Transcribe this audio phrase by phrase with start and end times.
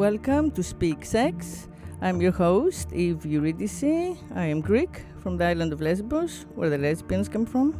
[0.00, 1.68] Welcome to Speak Sex.
[2.00, 4.16] I'm your host, Eve Eurydice.
[4.34, 7.76] I am Greek from the island of Lesbos, where the lesbians come from.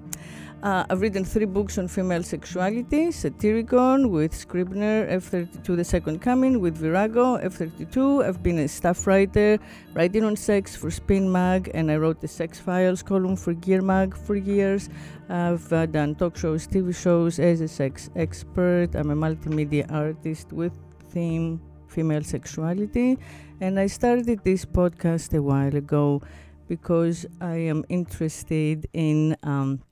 [0.62, 6.60] uh, I've written three books on female sexuality Satyricon with Scribner, F32 The Second Coming
[6.60, 8.22] with Virago, F32.
[8.22, 9.58] I've been a staff writer,
[9.94, 13.80] writing on sex for Spin Mag, and I wrote the Sex Files column for Gear
[13.80, 14.90] Mag for years.
[15.30, 18.94] I've uh, done talk shows, TV shows as a sex expert.
[18.94, 20.74] I'm a multimedia artist with
[21.10, 23.18] theme female sexuality.
[23.60, 26.22] And I started this podcast a while ago
[26.68, 29.82] because I am interested in um,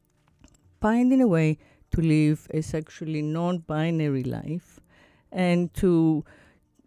[0.80, 1.58] finding a way
[1.91, 4.80] to live a sexually non binary life
[5.33, 6.25] and to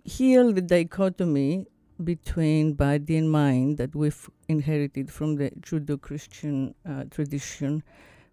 [0.04, 1.68] heal the dichotomy
[2.04, 7.84] between body and mind that we've inherited from the Judeo Christian uh, tradition.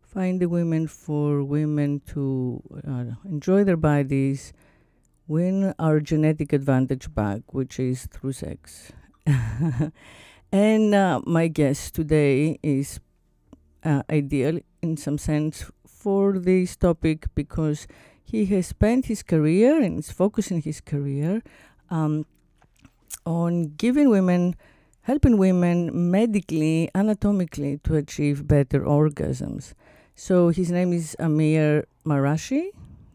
[0.00, 4.54] Find the women for women to uh, enjoy their bodies
[5.28, 8.92] win our genetic advantage back, which is through sex.
[10.52, 12.98] and uh, my guest today is
[13.84, 17.86] uh, ideal in some sense for this topic because
[18.24, 21.42] he has spent his career and is focusing his career
[21.90, 22.24] um,
[23.26, 24.56] on giving women,
[25.02, 29.74] helping women medically, anatomically to achieve better orgasms.
[30.14, 32.70] So his name is Amir Marashi.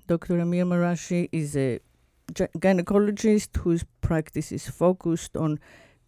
[0.07, 0.40] Dr.
[0.40, 1.80] Amir Marashi is a
[2.31, 5.59] gynecologist whose practice is focused on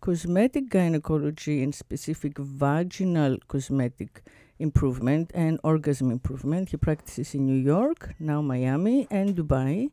[0.02, 4.22] cosmetic gynecology and specific vaginal cosmetic
[4.60, 6.70] improvement and orgasm improvement.
[6.70, 9.90] He practices in New York, now Miami, and Dubai.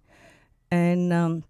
[0.70, 1.44] And um,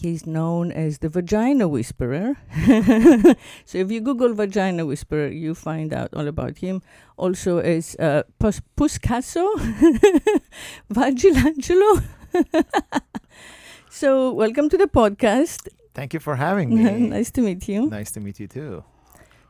[0.00, 2.36] he's known as the vagina whisperer.
[3.64, 6.82] so if you Google vagina whisperer, you find out all about him.
[7.16, 9.46] Also as uh, Pus- Puscasso,
[10.92, 12.02] Vagilangelo.
[13.92, 15.68] So, welcome to the podcast.
[15.92, 16.82] Thank you for having me.
[17.12, 17.90] nice to meet you.
[17.90, 18.84] Nice to meet you too.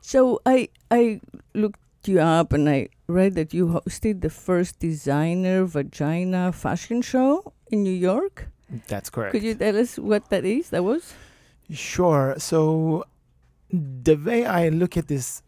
[0.01, 1.21] So, I I
[1.55, 7.53] looked you up and I read that you hosted the first designer vagina fashion show
[7.71, 8.49] in New York.
[8.89, 9.31] That's correct.
[9.31, 10.71] Could you tell us what that is?
[10.71, 11.15] That was?
[11.71, 12.35] Sure.
[12.39, 13.05] So,
[13.71, 15.45] the way I look at this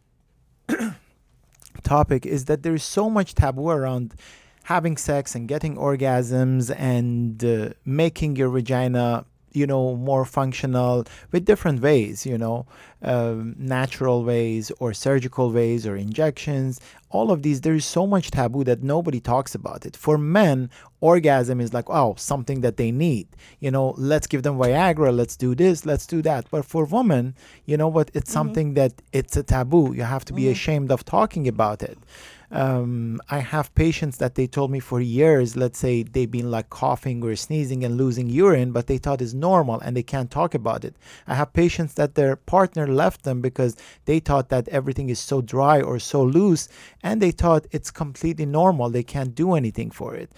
[1.83, 4.15] topic is that there is so much taboo around
[4.65, 11.45] having sex and getting orgasms and uh, making your vagina you know more functional with
[11.45, 12.67] different ways you know
[13.05, 16.81] um, natural ways or surgical ways or injections.
[17.11, 19.95] All of these there is so much taboo that nobody talks about it.
[19.95, 20.71] For men
[21.01, 23.29] orgasm is like oh something that they need.
[23.61, 26.47] You know let's give them viagra let's do this let's do that.
[26.51, 27.35] But for women
[27.67, 28.11] you know what?
[28.15, 28.33] It's mm-hmm.
[28.33, 29.95] something that it's a taboo.
[29.95, 30.53] You have to be mm-hmm.
[30.53, 31.99] ashamed of talking about it
[32.55, 36.71] um, I have patients that they told me for years, let's say they've been like
[36.71, 40.55] coughing or sneezing and losing urine, but they thought it's normal and they can't talk
[40.55, 40.95] about it.
[41.27, 45.43] I have patients that their partner left them because they thought that everything is so
[45.43, 46.69] dry or so loose
[47.03, 48.89] and they thought it's completely normal.
[48.89, 50.31] They can't do anything for it.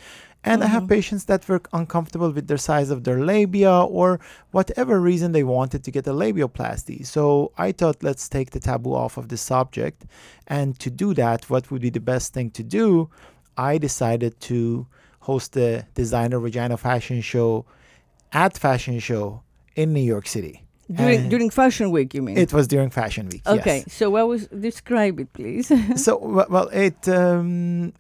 [0.47, 0.71] And mm-hmm.
[0.71, 0.95] I have mm-hmm.
[0.95, 4.21] patients that were uncomfortable with the size of their labia or
[4.53, 7.05] whatever reason they wanted to get a labioplasty.
[7.05, 10.07] So I thought, let's take the taboo off of the subject.
[10.47, 13.11] And to do that, what would be the best thing to do?
[13.59, 14.87] I decided to
[15.21, 17.67] host the designer vagina fashion show
[18.33, 19.43] at fashion show
[19.75, 20.63] in New York City.
[20.91, 22.39] During, during fashion week, you mean?
[22.39, 23.43] It was during fashion week.
[23.45, 23.93] Okay, yes.
[23.93, 25.73] so what was describe it, please?
[25.97, 27.93] so well, it um,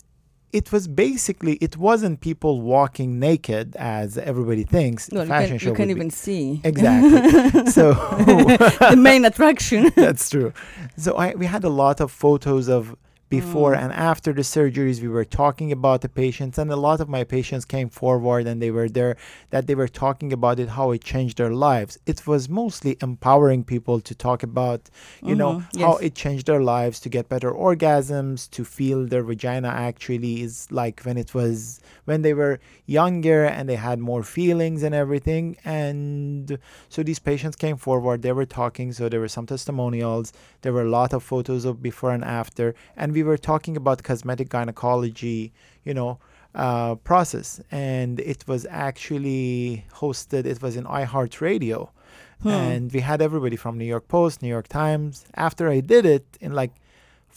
[0.56, 5.08] it was basically it wasn't people walking naked as everybody thinks.
[5.08, 7.67] Fashion you can, show you can't even see exactly.
[7.76, 9.93] so the main attraction.
[9.97, 10.53] that's true.
[10.97, 12.97] So I, we had a lot of photos of
[13.28, 13.78] before mm.
[13.78, 17.25] and after the surgeries we were talking about the patients and a lot of my
[17.25, 19.17] patients came forward and they were there
[19.50, 23.64] that they were talking about it how it changed their lives it was mostly empowering
[23.64, 24.88] people to talk about
[25.23, 25.38] you mm-hmm.
[25.38, 25.82] know yes.
[25.82, 30.70] how it changed their lives to get better orgasms to feel their vagina actually is
[30.70, 35.56] like when it was when they were younger and they had more feelings and everything
[35.64, 36.58] and
[36.88, 40.32] so these patients came forward they were talking so there were some testimonials
[40.62, 44.03] there were a lot of photos of before and after and we were talking about
[44.03, 45.41] cosmetic gynecology,
[45.85, 46.19] you know,
[46.55, 50.45] uh, process, and it was actually hosted.
[50.45, 51.89] It was in iHeartRadio,
[52.43, 52.49] hmm.
[52.49, 55.25] and we had everybody from New York Post, New York Times.
[55.47, 56.75] After I did it, in like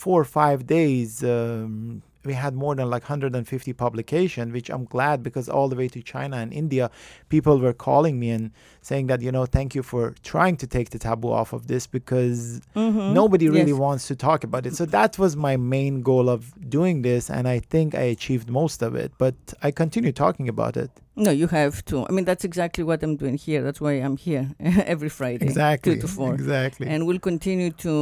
[0.04, 5.24] four or five days, um, we had more than like 150 publication which i'm glad
[5.24, 6.92] because all the way to china and india
[7.30, 8.52] people were calling me and
[8.82, 11.88] saying that you know thank you for trying to take the taboo off of this
[11.88, 13.14] because Mhm.
[13.22, 13.80] nobody really Yes.
[13.88, 17.48] wants to talk about it so that was my main goal of doing this and
[17.48, 20.92] i think i achieved most of it but i continue talking about it
[21.28, 21.96] No, you have to.
[22.08, 23.62] I mean, that's exactly what I'm doing here.
[23.66, 24.46] That's why I'm here
[24.94, 27.94] every Friday, exactly two to four, exactly and we'll continue to.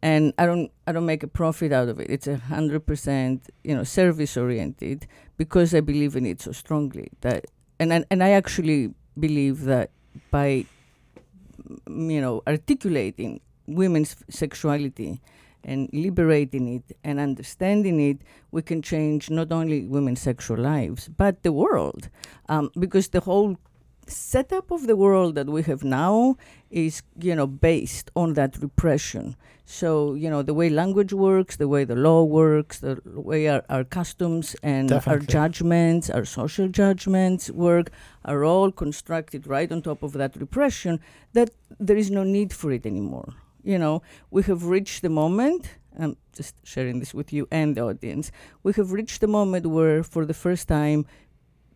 [0.00, 2.08] And I don't, I don't make a profit out of it.
[2.08, 7.10] It's a hundred percent, you know, service oriented because I believe in it so strongly.
[7.22, 7.46] That,
[7.80, 9.90] and and, and I actually believe that
[10.30, 10.66] by,
[11.88, 15.20] mm, you know, articulating women's sexuality
[15.64, 18.18] and liberating it and understanding it,
[18.52, 22.08] we can change not only women's sexual lives but the world,
[22.48, 23.58] um, because the whole
[24.08, 26.36] setup of the world that we have now
[26.70, 29.36] is, you know, based on that repression.
[29.64, 33.62] So, you know, the way language works, the way the law works, the way our,
[33.68, 37.90] our customs and our judgments, our social judgments work,
[38.24, 41.00] are all constructed right on top of that repression
[41.34, 43.34] that there is no need for it anymore.
[43.62, 45.76] You know, we have reached the moment.
[45.98, 48.30] I'm just sharing this with you and the audience.
[48.62, 51.04] We have reached the moment where, for the first time,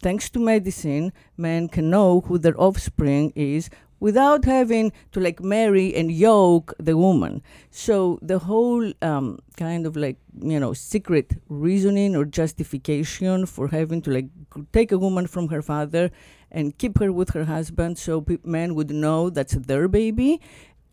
[0.02, 3.70] thanks to medicine, men can know who their offspring is
[4.00, 7.40] without having to like marry and yoke the woman.
[7.70, 14.02] So the whole um, kind of like you know secret reasoning or justification for having
[14.02, 14.28] to like
[14.72, 16.10] take a woman from her father
[16.50, 20.40] and keep her with her husband, so pe- men would know that's their baby,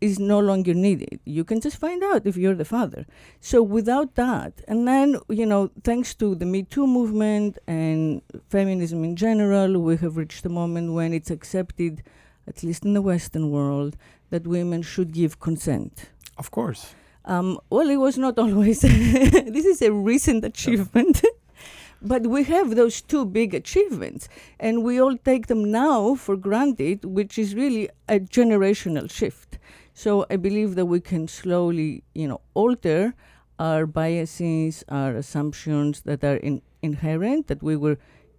[0.00, 1.20] is no longer needed.
[1.24, 3.06] You can just find out if you're the father.
[3.40, 9.04] So without that, and then you know, thanks to the Me Too movement and feminism
[9.04, 12.02] in general, we have reached a moment when it's accepted,
[12.46, 13.96] at least in the Western world,
[14.30, 16.10] that women should give consent.
[16.38, 16.94] of course
[17.24, 18.80] Um, well, it was not always.
[18.80, 21.22] this is a recent achievement.
[22.02, 27.04] but we have those two big achievements, and we all take them now for granted,
[27.04, 29.58] which is really a generational shift.
[30.00, 33.12] So I believe that we can slowly, you know, alter
[33.58, 37.98] our biases, our assumptions that are in, inherent, that we were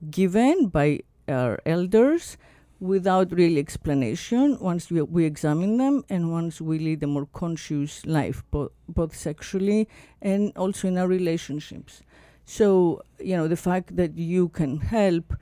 [0.09, 2.35] given by our elders
[2.79, 8.07] without really explanation once we, we examine them and once we lead a more conscious
[8.07, 9.87] life both, both sexually
[10.19, 12.01] and also in our relationships.
[12.43, 15.35] So you know the fact that you can help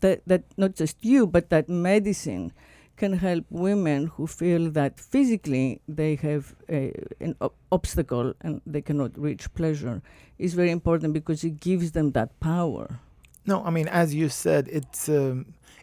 [0.00, 2.54] that, that not just you but that medicine
[2.96, 8.80] can help women who feel that physically they have a, an ob- obstacle and they
[8.82, 10.00] cannot reach pleasure
[10.38, 12.86] is very important because it gives them that power
[13.52, 15.36] No, I mean, as you said, it's um,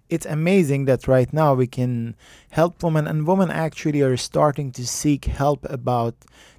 [0.10, 2.14] it's amazing that right now we can
[2.60, 6.16] help women, and women actually are starting to seek help about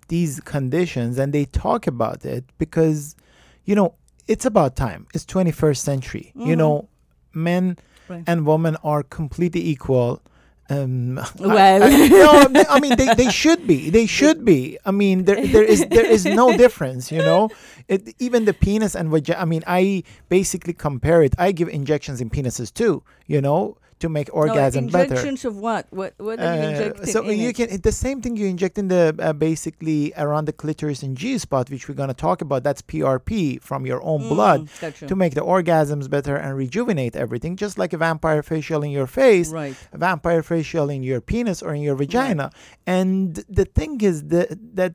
[0.08, 2.98] these conditions, and they talk about it because,
[3.68, 3.88] you know,
[4.32, 5.00] it's about time.
[5.14, 6.26] It's 21st century.
[6.34, 6.60] You Mhm.
[6.62, 6.74] know,
[7.48, 7.64] men
[8.10, 8.24] Right.
[8.28, 10.10] and women are completely equal.
[10.70, 11.82] Um, Well.
[11.82, 13.90] I, no, I mean they, they should be.
[13.90, 14.78] They should be.
[14.84, 17.12] I mean there there is there is no difference.
[17.12, 17.50] You know,
[17.88, 19.40] it, even the penis and vagina.
[19.40, 21.34] I mean, I basically compare it.
[21.38, 23.02] I give injections in penises too.
[23.26, 25.14] You know, to make orgasm no, better.
[25.14, 27.56] injections of what what what are you Uh, injecting so in you it?
[27.56, 31.38] can the same thing you inject in the uh, basically around the clitoris and G
[31.38, 32.62] spot, which we're gonna talk about.
[32.64, 35.06] That's PRP from your own blood Mm, gotcha.
[35.06, 39.06] to make the orgasms better and rejuvenate everything, just like a vampire facial in your
[39.06, 42.50] face right a vampire facial in your penis or in your vagina.
[42.86, 44.48] And the thing is that
[44.80, 44.94] that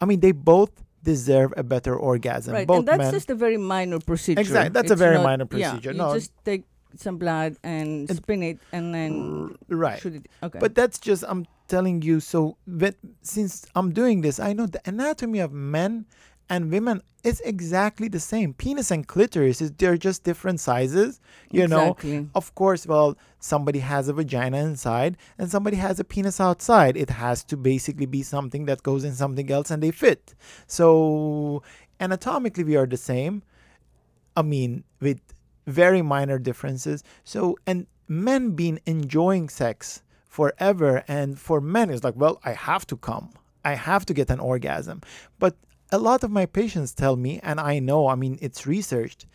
[0.00, 0.70] I mean they both
[1.02, 2.52] deserve a better orgasm.
[2.52, 3.12] right Both and that's men.
[3.12, 5.92] just a very minor procedure Exactly, that's a very not- minor yeah, procedure.
[5.92, 6.12] you No.
[6.14, 6.64] just take
[6.96, 10.00] some blood and And- spin it and then right.
[10.00, 12.18] shoot it okay But that's just I'm telling you.
[12.20, 16.04] So that, since I'm doing this, I know the anatomy of men
[16.48, 18.54] and women is exactly the same.
[18.54, 21.20] Penis and clitoris is they're just different sizes.
[21.52, 21.96] You know.
[22.34, 26.96] Of course, well, somebody has a vagina inside and somebody has a penis outside.
[26.96, 30.34] It has to basically be something that goes in something else and they fit.
[30.66, 31.62] So,
[32.00, 33.42] anatomically, we are the same.
[34.36, 35.20] I mean, with
[35.66, 37.02] very minor differences.
[37.24, 42.86] So, and men been enjoying sex forever, and for men, it's like, well, I have
[42.88, 43.30] to come,
[43.64, 45.02] I have to get an orgasm.
[45.38, 45.56] But
[45.92, 49.26] a lot of my patients tell me, and I know, I mean, it's researched,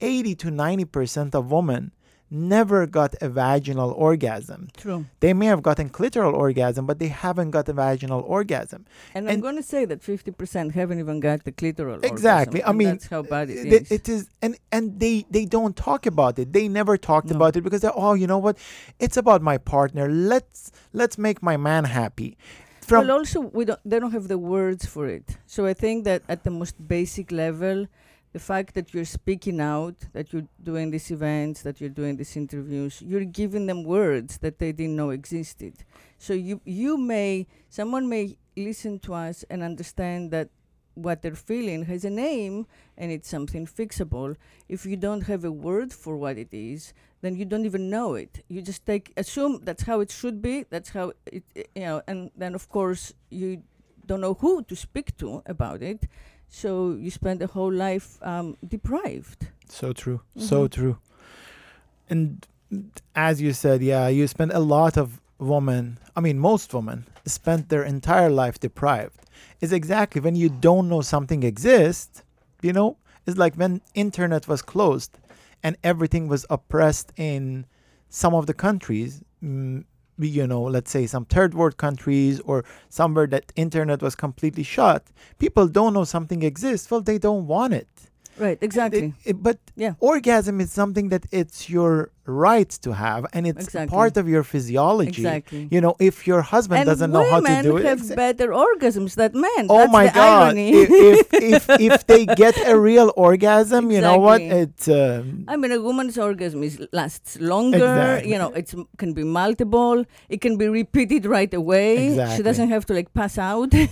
[0.00, 1.92] 80 to 90% of women
[2.30, 4.68] never got a vaginal orgasm.
[4.76, 5.06] True.
[5.20, 8.84] They may have gotten clitoral orgasm, but they haven't got a vaginal orgasm.
[9.14, 12.60] And, I'm going to say that 50% haven't even got the clitoral Exactly.
[12.62, 13.90] orgasm, I mean, that's how bad it Th- is.
[13.92, 16.52] It is, and and they they don't talk about it.
[16.52, 17.36] They never talked No.
[17.36, 18.58] about it because they're, oh, you know what?
[18.98, 20.08] It's about my partner.
[20.10, 22.36] Let's let's make my man happy.
[22.80, 23.80] From well, also we don't.
[23.84, 25.38] They don't have the words for it.
[25.46, 27.86] So I think that at the most basic level,
[28.36, 32.36] the fact that you're speaking out, that you're doing these events, that you're doing these
[32.36, 35.72] interviews, you're giving them words that they didn't know existed.
[36.18, 40.50] So you you may someone may listen to us and understand that
[40.92, 42.66] what they're feeling has a name
[42.98, 44.36] and it's something fixable.
[44.68, 48.16] If you don't have a word for what it is, then you don't even know
[48.16, 48.44] it.
[48.48, 50.66] You just take assume that's how it should be.
[50.68, 53.62] That's how it, it- you know, and then of course you
[54.06, 56.00] don't know who to speak to about it.
[56.48, 59.48] So you spend a whole life um, deprived.
[59.68, 60.20] So true.
[60.36, 60.70] So Mhm.
[60.70, 60.98] true.
[62.08, 62.46] And
[63.14, 67.68] as you said, yeah, you spend a lot of women, I mean, most women spent
[67.68, 69.20] their entire life deprived.
[69.60, 72.22] It's exactly when you don't know something exists,
[72.62, 75.18] you know, it's like when internet was closed
[75.62, 77.66] and everything was oppressed in
[78.08, 79.84] some of the countries, mm,
[80.18, 85.06] you know, let's say some third world countries or somewhere that internet was completely shut.
[85.38, 86.90] People don't know something exists.
[86.90, 87.88] Well, they don't want it.
[88.38, 88.58] Right.
[88.60, 89.14] Exactly.
[89.24, 89.94] It- it- but Yeah.
[90.00, 93.94] orgasm is something that it's your right to have, and it's Exactly.
[93.98, 95.22] part of your physiology.
[95.22, 95.68] Exactly.
[95.70, 98.48] You know, if your husband and doesn't know how to do it, Women have better
[98.66, 99.64] orgasms than men.
[99.70, 100.54] oh That's my god!
[100.58, 104.40] if, if if if they get a real orgasm, you know what?
[104.40, 104.62] Exactly.
[104.64, 107.76] It's um, I mean, a woman's orgasm is lasts longer.
[107.94, 108.30] Exactly.
[108.32, 108.66] You know, it
[109.00, 110.04] can be multiple.
[110.28, 111.92] It can be repeated right away.
[112.36, 113.70] She doesn't have to like pass out.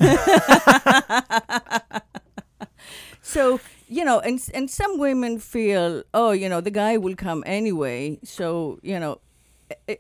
[3.23, 7.43] so you know, and and some women feel, oh, you know, the guy will come
[7.47, 8.19] anyway.
[8.25, 9.21] So you know,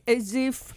[0.07, 0.75] as if.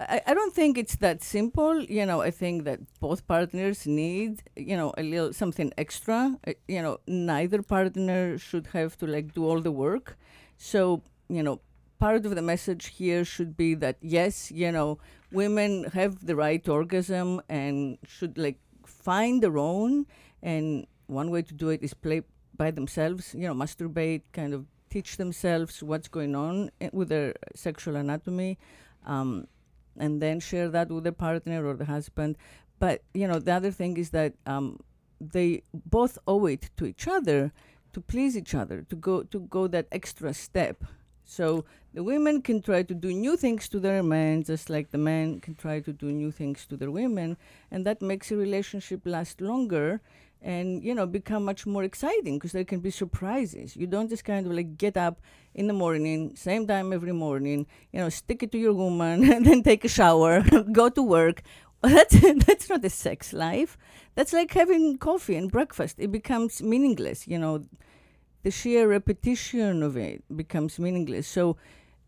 [0.00, 1.82] I, I don't think it's that simple.
[1.82, 6.38] You know, I think that both partners need, you know, a little something extra.
[6.46, 10.16] Uh, you know, neither partner should have to like do all the work.
[10.56, 11.60] So, you know,
[11.98, 14.98] part of the message here should be that yes, you know,
[15.32, 20.06] women have the right orgasm and should like find their own.
[20.42, 22.22] And one way to do it is play
[22.58, 27.96] by themselves, you know, masturbate, kind of teach themselves what's going on with their sexual
[27.96, 28.58] anatomy.
[29.06, 29.46] Um,
[29.98, 32.36] and then share that with the partner or the husband.
[32.78, 34.80] But you know, the other thing is that um,
[35.20, 37.52] they both owe it to each other
[37.92, 40.84] to please each other, to go to go that extra step.
[41.24, 44.98] So the women can try to do new things to their men, just like the
[44.98, 47.36] men can try to do new things to their women,
[47.70, 50.00] and that makes a relationship last longer
[50.42, 53.76] and you know become much more exciting because there can be surprises.
[53.76, 55.20] You don't just kind of like get up
[55.54, 59.44] in the morning same time every morning you know stick it to your woman and
[59.48, 60.42] then take a shower
[60.72, 61.42] go to work.
[61.82, 63.78] That's that's not a sex life.
[64.16, 65.94] That's like having coffee and breakfast.
[65.98, 67.64] It becomes meaningless you know.
[68.44, 71.26] The sheer repetition of it becomes meaningless.
[71.26, 71.56] So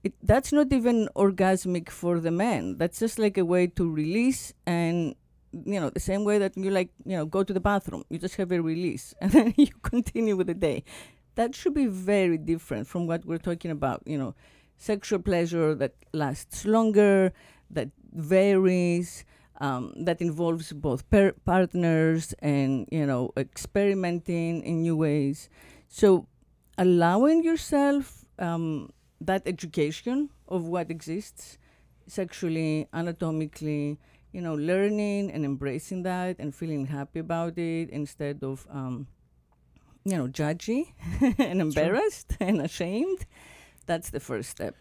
[0.02, 2.78] it, that's not even orgasmic for the man.
[2.78, 5.14] That's just like a way to release and
[5.52, 8.18] you know the same way that you like you know go to the bathroom you
[8.18, 10.84] just have a release and then you continue with the day.
[11.36, 14.34] That should be very different from what we're talking about you know
[14.76, 17.32] sexual pleasure that lasts longer
[17.70, 19.24] that varies
[19.60, 21.04] um, that involves both
[21.44, 25.48] partners and you know experimenting in new ways.
[25.88, 26.26] So
[26.78, 28.90] allowing yourself um,
[29.20, 31.58] that education of what exists
[32.06, 33.98] sexually anatomically
[34.32, 39.06] you know, learning and embracing that and feeling happy about it instead of, um,
[40.04, 40.92] you know, judgy
[41.38, 43.26] and embarrassed and ashamed.
[43.86, 44.74] That's the first step.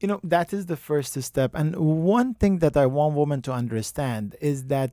[0.00, 1.68] you know that is the first step and
[2.20, 4.90] one thing that i want women to understand is that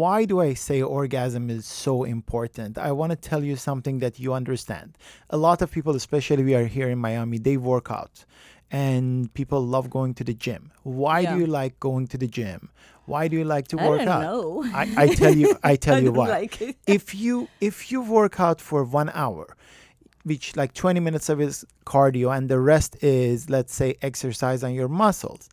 [0.00, 4.14] why do i say orgasm is so important i want to tell you something that
[4.22, 4.88] you understand
[5.36, 8.14] a lot of people especially we are here in miami they work out
[8.70, 10.62] and people love going to the gym
[11.02, 11.32] why Yeah.
[11.32, 12.60] do you like going to the gym
[13.06, 14.64] why do you like to I work out know.
[14.74, 18.38] I, I tell you i tell I you why like if you if you work
[18.40, 19.56] out for one hour
[20.24, 24.72] which like 20 minutes of is cardio and the rest is let's say exercise on
[24.74, 25.48] your muscles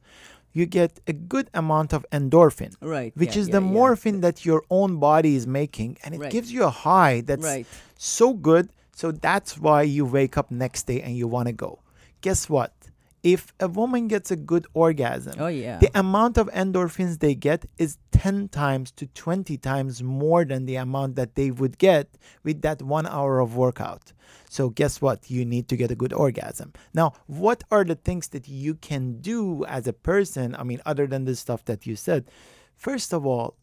[0.54, 3.12] you get a good amount of endorphin Right.
[3.16, 3.72] which yeah, is yeah, the yeah.
[3.80, 6.32] morphine that your own body is making and it Right.
[6.32, 7.66] gives you a high that's Right.
[7.98, 11.80] so good so that's why you wake up next day and you want to go
[12.22, 12.74] guess what
[13.24, 15.78] if a woman gets a good orgasm Oh, yeah.
[15.80, 20.76] the amount of endorphins they get is 10 times to 20 times more than the
[20.76, 22.08] amount that they would get
[22.44, 24.14] with that one hour of workout.
[24.50, 25.30] So, guess what?
[25.30, 26.74] You need to get a good orgasm.
[26.94, 30.56] Now, what are the things that you can do as a person?
[30.56, 32.26] I mean, other than the stuff that you said,
[32.76, 33.56] first of all,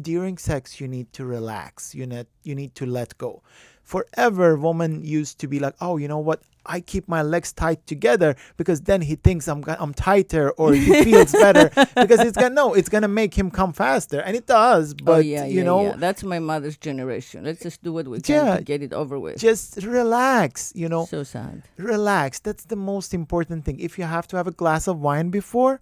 [0.00, 1.92] during sex, you need to relax.
[1.94, 3.42] You need, you need to let go.
[3.82, 6.42] Forever, women used to be like, oh, you know what?
[6.68, 11.02] I keep my legs tight together because then he thinks I'm I'm tighter or he
[11.02, 14.92] feels better because it's gonna no, it's gonna make him come faster, and it does.
[14.92, 15.94] Oh, but oh, yeah, you yeah, know, yeah.
[15.96, 17.44] that's my mother's generation.
[17.44, 19.38] Let's just do what we can to get it over with.
[19.38, 20.72] just relax.
[20.74, 21.62] You know, so sad.
[21.76, 22.38] relax.
[22.40, 23.80] That's the most important thing.
[23.80, 25.80] If you have to have a glass of wine before,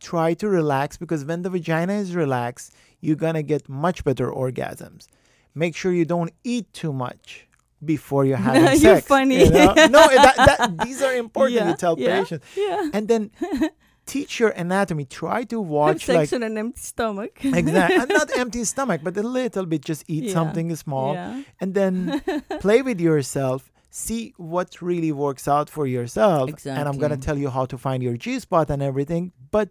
[0.00, 5.08] try to relax because when the vagina is relaxed, you're gonna get much better orgasms.
[5.54, 7.46] Make sure you don't eat too much
[7.84, 9.06] before you're having You're sex.
[9.06, 9.38] funny.
[9.44, 9.74] you know?
[9.74, 12.20] No, that, that, these are important Yeah, to tell yeah.
[12.20, 12.46] patients.
[12.56, 12.90] Yeah.
[12.92, 13.30] And then
[14.06, 15.04] teach your anatomy.
[15.04, 17.44] Try to Have watch sex like on an empty stomach.
[17.44, 19.84] exactly uh, not empty stomach, but a little bit.
[19.84, 20.32] Just eat Yeah.
[20.32, 21.42] something small Yeah.
[21.60, 22.22] and then
[22.60, 26.72] play with yourself see what really works out for yourself Exactly.
[26.80, 29.68] and i'm going to tell you how to find your g spot and everything but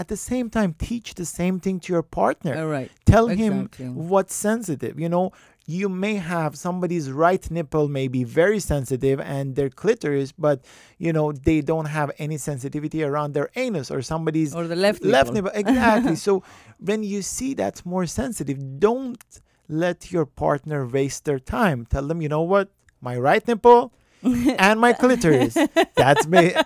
[0.00, 2.54] at the same time teach the same thing to your partner.
[2.60, 2.90] All right.
[3.12, 3.54] tell him
[4.12, 5.26] what's sensitive you know?
[5.80, 10.58] You may have somebody's right nipple may be very sensitive and their clitoris but
[11.04, 15.00] you know they don't have any sensitivity around their anus or somebody's Or the left
[15.16, 15.52] left nipple.
[15.52, 15.60] nipple.
[15.72, 16.16] Exactly.
[16.26, 16.32] So
[16.88, 19.22] when you see that's more sensitive don't
[19.84, 21.78] let your partner waste their time.
[21.92, 22.66] Tell them you know what?
[23.08, 23.82] My right nipple
[24.66, 25.54] and my clitoris.
[26.02, 26.44] That's me.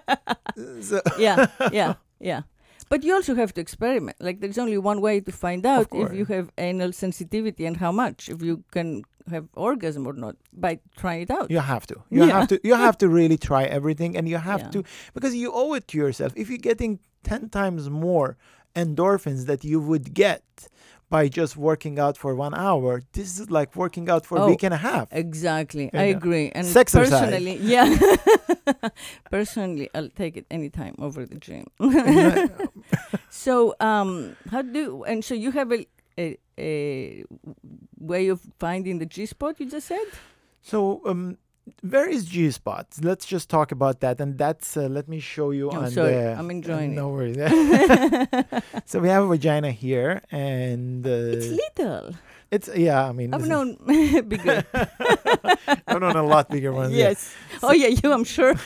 [0.88, 1.94] So, yeah, yeah,
[2.30, 2.42] yeah.
[2.88, 4.16] But you also have to experiment.
[4.20, 7.92] Like there's only one way to find out if you have anal sensitivity and how
[7.92, 11.50] much, if you can have orgasm or not, by trying it out.
[11.50, 12.32] you have to you Yeah.
[12.40, 14.70] have to you have to really try everything and you have Yeah.
[14.74, 18.36] to because you owe it to yourself if you're getting 10 times more
[18.76, 20.42] endorphins that you would get
[21.10, 24.48] by just working out for one hour this is like working out for a Oh,
[24.48, 26.50] week and a half Exactly, I agree.
[26.54, 27.10] And Sexercise.
[27.10, 27.86] personally, yeah,
[29.30, 31.66] personally, I'll take it anytime over the gym.
[33.30, 35.86] so, um, how do and so you have a,
[36.18, 37.24] a, a
[37.98, 39.60] way of finding the G spot?
[39.60, 40.04] You just said.
[40.62, 41.36] So, um,
[41.82, 43.00] is G spots?
[43.02, 44.76] Let's just talk about that, and that's.
[44.76, 46.36] Uh, let me show you Oh, on sorry, the.
[46.38, 47.36] I'm enjoying no it.
[47.36, 48.62] worries.
[48.86, 52.14] so we have a vagina here, and uh, It's little.
[52.50, 53.08] it's yeah.
[53.08, 54.64] I mean, I've known bigger.
[55.86, 56.92] I've known a lot bigger ones.
[56.92, 57.08] yeah.
[57.10, 57.34] yes.
[57.62, 58.12] Oh yeah, you.
[58.12, 58.54] I'm sure.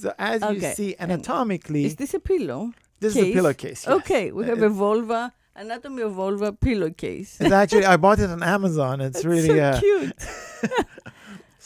[0.00, 2.72] So as you Okay, see, and anatomically, Is this a pillow?
[3.00, 3.84] this is a pillowcase.
[3.86, 3.96] yes.
[3.96, 7.36] Okay, we have a vulva anatomy of vulva pillowcase.
[7.40, 9.00] It's actually I bought it on Amazon.
[9.02, 10.12] It's, It's really so uh, cute.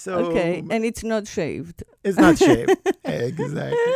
[0.05, 1.79] so okay, and it's not shaved.
[2.05, 2.71] It's not shaved.
[3.05, 3.95] exactly.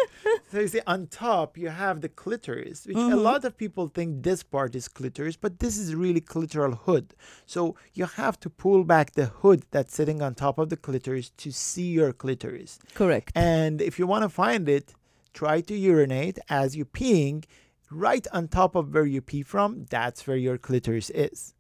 [0.51, 3.23] So you see, on top you have the clitoris, which a Mhm.
[3.31, 7.15] lot of people think this part is clitoris, but this is really clitoral hood.
[7.47, 7.61] So
[7.99, 11.49] you have to pull back the hood that's sitting on top of the clitoris to
[11.53, 12.79] see your clitoris.
[13.01, 13.31] Correct.
[13.35, 14.87] And if you want to find it,
[15.33, 17.45] try to urinate as you're peeing
[17.91, 19.87] right on top of where you pee from.
[19.97, 21.55] That's where your clitoris is.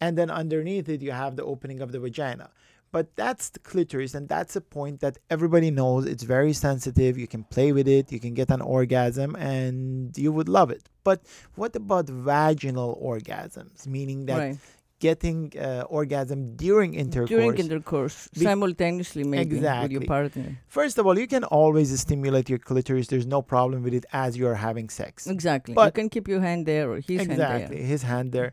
[0.00, 2.50] And then underneath it, you have the opening of the vagina.
[2.90, 6.06] But that's the clitoris, and that's a point that everybody knows.
[6.06, 7.18] It's very sensitive.
[7.18, 10.88] You can play with it, you can get an orgasm, and you would love it.
[11.04, 11.22] But
[11.54, 13.86] what about vaginal orgasms?
[13.86, 14.56] Meaning that right.
[15.00, 17.28] getting uh, orgasm during intercourse.
[17.28, 20.58] During intercourse, Be- simultaneously maybe with your partner.
[20.66, 23.06] First of all, you can always stimulate your clitoris.
[23.08, 25.26] There's no problem with it as you are having sex.
[25.26, 25.74] Exactly.
[25.78, 27.56] you can keep your hand there or his hand there.
[27.56, 28.52] exactly, his hand there.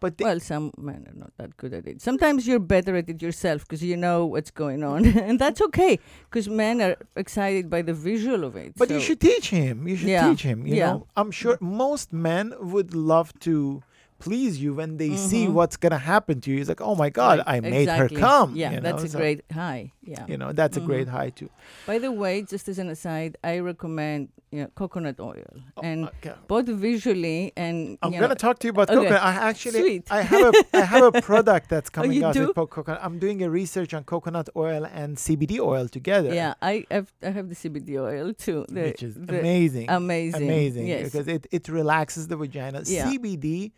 [0.00, 2.00] But the, Well, some men are not that good at it.
[2.00, 5.98] Sometimes you're better at it yourself because you know what's going on, and that's okay.
[6.30, 8.72] Because men are excited by the visual of it.
[8.76, 9.86] but you should teach him.
[9.86, 10.66] You should Yeah, teach him.
[10.66, 10.92] You yeah.
[10.92, 13.82] know, I'm sure most men would love to
[14.20, 15.52] please you when they see Mhm.
[15.54, 16.60] what's gonna happen to you.
[16.60, 18.16] It's like, oh my God, Right, I made exactly.
[18.16, 18.54] her come.
[18.54, 19.92] Yeah, you that's a so, great high.
[20.02, 20.24] Yeah.
[20.28, 21.10] You know, that's a great Mhm.
[21.18, 21.50] high too.
[21.86, 26.06] By the way, just as an aside, I recommend you know, coconut oil, Oh, and
[26.06, 26.34] okay.
[26.48, 28.98] both visually and I'm gonna talk to you about okay.
[28.98, 29.22] coconut.
[29.22, 30.08] I actually, Sweet.
[30.10, 32.48] Oh, I have a, I have a product that's coming you out do?
[32.48, 32.98] with coconut.
[33.00, 36.34] I'm doing a research on coconut oil and CBD oil together.
[36.34, 38.66] Yeah, I have I have the CBD oil too.
[38.68, 39.88] The, which is amazing.
[39.88, 41.04] amazing, amazing Yes.
[41.12, 42.82] because it, it relaxes the vagina.
[42.86, 43.06] Yeah.
[43.06, 43.70] CBD,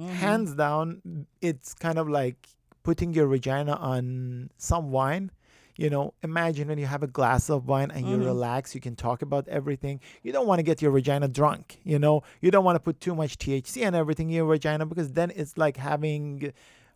[0.00, 0.14] Mhm.
[0.14, 1.02] hands down,
[1.40, 2.48] it's kind of like
[2.82, 5.30] putting your vagina on some wine.
[5.76, 8.24] You know, imagine when you have a glass of wine and you Mhm.
[8.24, 10.00] relax, you can talk about everything.
[10.22, 11.78] You don't want to get your vagina drunk.
[11.84, 14.84] You know, you don't want to put too much THC and everything in your vagina
[14.84, 16.52] because then it's like having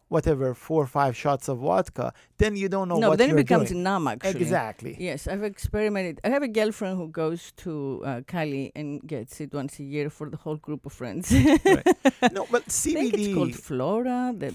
[0.08, 2.12] whatever four or five shots of vodka.
[2.38, 3.82] Then you don't know no, then it becomes doing.
[3.82, 4.08] numb.
[4.08, 4.96] Actually, Exactly.
[4.98, 6.20] Yes, I've experimented.
[6.24, 10.10] I have a girlfriend who goes to uh, Cali and gets it once a year
[10.10, 11.30] for the whole group of friends.
[12.32, 14.38] no, but I think it's called Foria.
[14.38, 14.54] The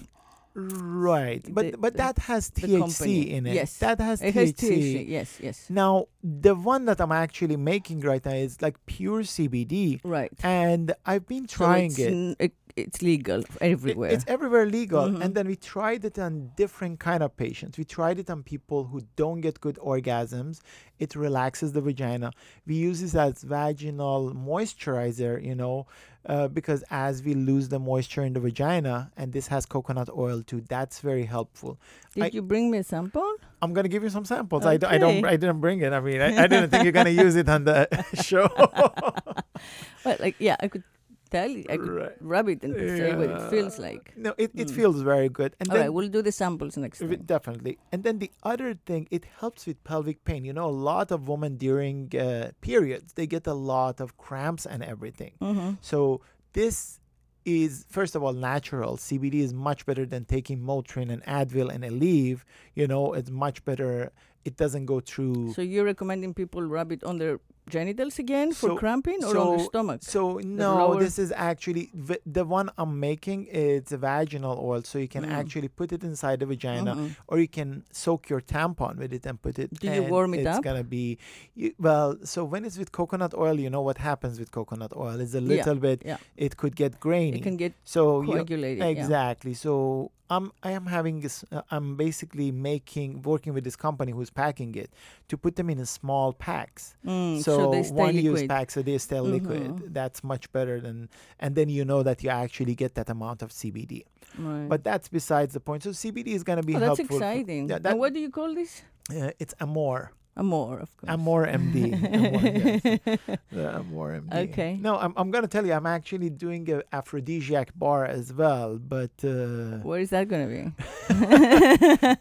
[0.59, 3.29] Right, but The- but the- that has THC company.
[3.31, 3.53] in it.
[3.53, 3.77] Yes.
[3.77, 4.39] that has It THC.
[4.39, 5.05] has THC.
[5.07, 5.69] Yes, yes.
[5.69, 10.31] Now, the one that I'm actually making right now is like pure CBD, Right.
[10.43, 12.11] and I've been So trying it's it.
[12.11, 12.53] n- it.
[12.75, 14.11] It's legal It- everywhere.
[14.11, 15.21] It's everywhere legal, Mhm.
[15.21, 17.77] and then we tried it on different kind of patients.
[17.77, 20.61] We tried it on people who don't get good orgasms.
[20.97, 22.31] It relaxes the vagina.
[22.65, 25.87] We use this as vaginal moisturizer, you know,
[26.29, 30.43] uh, because as we lose the moisture in the vagina, and this has coconut oil
[30.43, 31.77] too, that's very helpful.
[32.15, 33.29] Did I- you bring me a sample?
[33.61, 34.65] I'm gonna give you some samples.
[34.65, 35.25] I, d- I don't.
[35.25, 35.91] I didn't bring it.
[35.91, 37.87] I mean, I, I didn't think you're gonna use it on the
[38.23, 38.47] show.
[40.03, 40.83] but like yeah, I could
[41.31, 41.65] tell you.
[41.69, 42.15] I could Right.
[42.35, 44.13] rub it and say what it feels like.
[44.25, 44.75] no, it, it Mm.
[44.79, 45.55] feels very good.
[45.59, 47.15] And All then right, we'll do the samples next time.
[47.25, 47.77] Definitely.
[47.91, 50.41] And then the other thing, it helps with pelvic pain.
[50.45, 54.65] You know, a lot of women during uh, periods, they get a lot of cramps
[54.65, 55.33] and everything.
[55.41, 55.71] Mm-hmm.
[55.81, 56.21] So
[56.53, 56.99] this
[57.45, 58.97] is, first of all, natural.
[58.97, 62.41] CBD is much better than taking Motrin and Advil and Aleve.
[62.75, 64.11] You know, it's much better.
[64.45, 65.53] It doesn't go through.
[65.53, 67.39] So you're recommending people rub it on their
[67.69, 69.99] genitals again for So- cramping or on the stomach?
[70.03, 73.47] So no, this is actually v- the one I'm making.
[73.51, 75.31] It's a vaginal oil, so you can Mm.
[75.39, 77.15] actually put it inside the vagina, Mhm.
[77.27, 79.69] or you can soak your tampon with it and put it.
[79.79, 80.63] Do you warm it it's up?
[80.63, 81.17] gonna be
[81.55, 82.17] you, well.
[82.23, 85.41] So when it's with coconut oil, you know what happens with coconut oil It's a
[85.41, 86.01] Yeah, little bit.
[86.05, 86.17] yeah.
[86.37, 87.37] It could get grainy.
[87.37, 88.79] It can get so you, coagulated.
[88.83, 88.95] yeah.
[88.97, 89.53] exactly.
[89.53, 91.35] So I'm I am having this.
[91.51, 94.89] Uh, I'm basically making working with this company who's packing it
[95.29, 96.83] to put them in small packs.
[97.05, 98.49] Mm, So, they stay one use liquid.
[98.49, 99.63] pack, so they stay liquid.
[99.75, 99.93] Mhm.
[99.93, 103.49] That's much better than, and then you know that you actually get that amount of
[103.51, 104.05] CBD.
[104.37, 104.67] Right.
[104.71, 105.83] But that's besides the point.
[105.83, 107.69] So CBD is gonna be oh, that's for- exciting.
[107.69, 108.81] Yeah, and what do you call this?
[109.11, 110.11] uh, it's Amore.
[110.37, 111.09] Amore, of course.
[111.11, 111.77] Amore MD.
[111.91, 112.41] Amore,
[113.05, 113.39] yes.
[113.51, 114.49] The Amore MD.
[114.49, 114.77] Okay.
[114.79, 119.11] No, I'm, I'm gonna tell you, I'm actually doing a aphrodisiac bar as well, but
[119.25, 120.63] uh, Where is that going to be?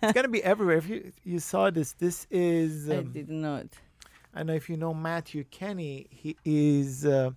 [0.03, 0.79] it's gonna be everywhere.
[0.79, 2.91] If you you saw this, this is.
[2.91, 3.67] I Um, did not.
[4.35, 7.31] I know if you know Matthew Kenney, he is uh,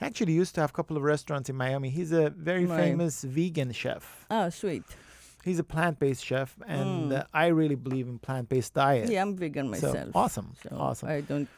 [0.00, 1.90] actually used to have a couple of restaurants in Miami.
[1.90, 2.80] He's a very Right.
[2.80, 4.26] famous vegan chef.
[4.30, 4.84] Oh, sweet.
[5.44, 7.18] He's a plant-based chef, and Mm.
[7.20, 9.10] uh, I really believe in plant-based diet.
[9.10, 10.10] Yeah, I'm vegan So, myself.
[10.14, 11.08] awesome, So awesome.
[11.08, 11.48] I don't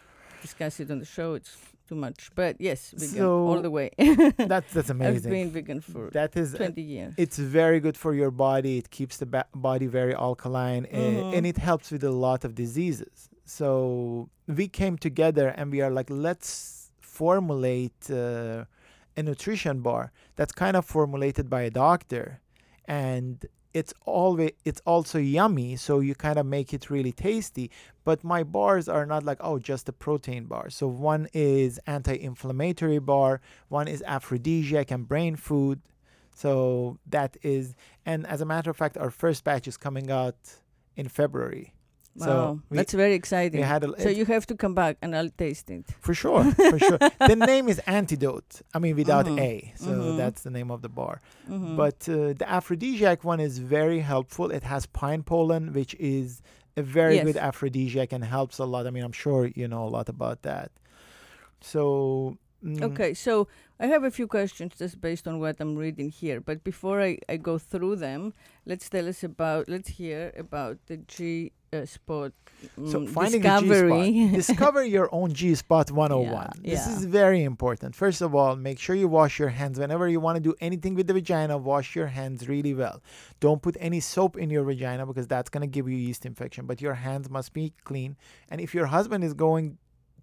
[0.43, 1.35] discuss it on the show.
[1.35, 1.57] It's
[1.89, 2.31] too much.
[2.35, 3.91] But yes, vegan So, all the way.
[4.39, 5.31] That's that's amazing.
[5.33, 7.15] I've been vegan for That is 20 years.
[7.17, 8.79] it's very good for your body.
[8.79, 11.37] It keeps the ba- body very alkaline, uh, Mhm.
[11.37, 13.29] and it helps with a lot of diseases.
[13.47, 18.65] So we came together and we are like, let's formulate uh,
[19.17, 22.41] a nutrition bar that's kind of formulated by a doctor,
[22.87, 25.77] and it's always it's also yummy.
[25.77, 27.71] So you kind of make it really tasty.
[28.05, 30.69] But my bars are not like oh just a protein bar.
[30.69, 35.81] So one is anti-inflammatory bar, one is aphrodisiac and brain food.
[36.35, 40.37] So that is, and as a matter of fact, our first batch is coming out
[40.97, 41.73] in February.
[42.19, 43.63] Wow, So we, that's very exciting.
[43.63, 45.85] a, so you have to come back and I'll taste it.
[46.01, 46.99] for sure, for sure.
[47.33, 48.63] the name is Antidote.
[48.75, 49.39] I mean, without Mhm.
[49.41, 49.73] A.
[49.77, 50.17] So Mhm.
[50.17, 51.21] that's the name of the bar.
[51.49, 51.77] Mhm.
[51.83, 54.47] But uh, the aphrodisiac one is very helpful.
[54.59, 56.43] It has pine pollen, which is
[56.77, 57.25] a very Yes.
[57.27, 58.87] good aphrodisiac and helps a lot.
[58.87, 60.71] I mean, I'm sure you know a lot about that.
[61.61, 62.37] So.
[62.65, 63.49] mm, Okay, so
[63.79, 66.41] I have a few questions just based on what I'm reading here.
[66.41, 68.33] But before I, I go through them,
[68.65, 72.33] let's tell us about, let's hear about the G uh, spot
[72.87, 73.91] So mm, finding discovery.
[73.91, 74.35] the G spot.
[74.57, 76.53] Discover your own G spot 101.
[76.63, 76.93] Yeah, This yeah.
[76.97, 77.95] is very important.
[77.95, 80.95] First of all, make sure you wash your hands whenever you want to do anything
[80.95, 81.59] with the vagina.
[81.59, 83.03] Wash your hands really well.
[83.41, 86.65] Don't put any soap in your vagina because that's going to give you yeast infection.
[86.67, 88.17] But your hands must be clean.
[88.49, 89.77] And if your husband is going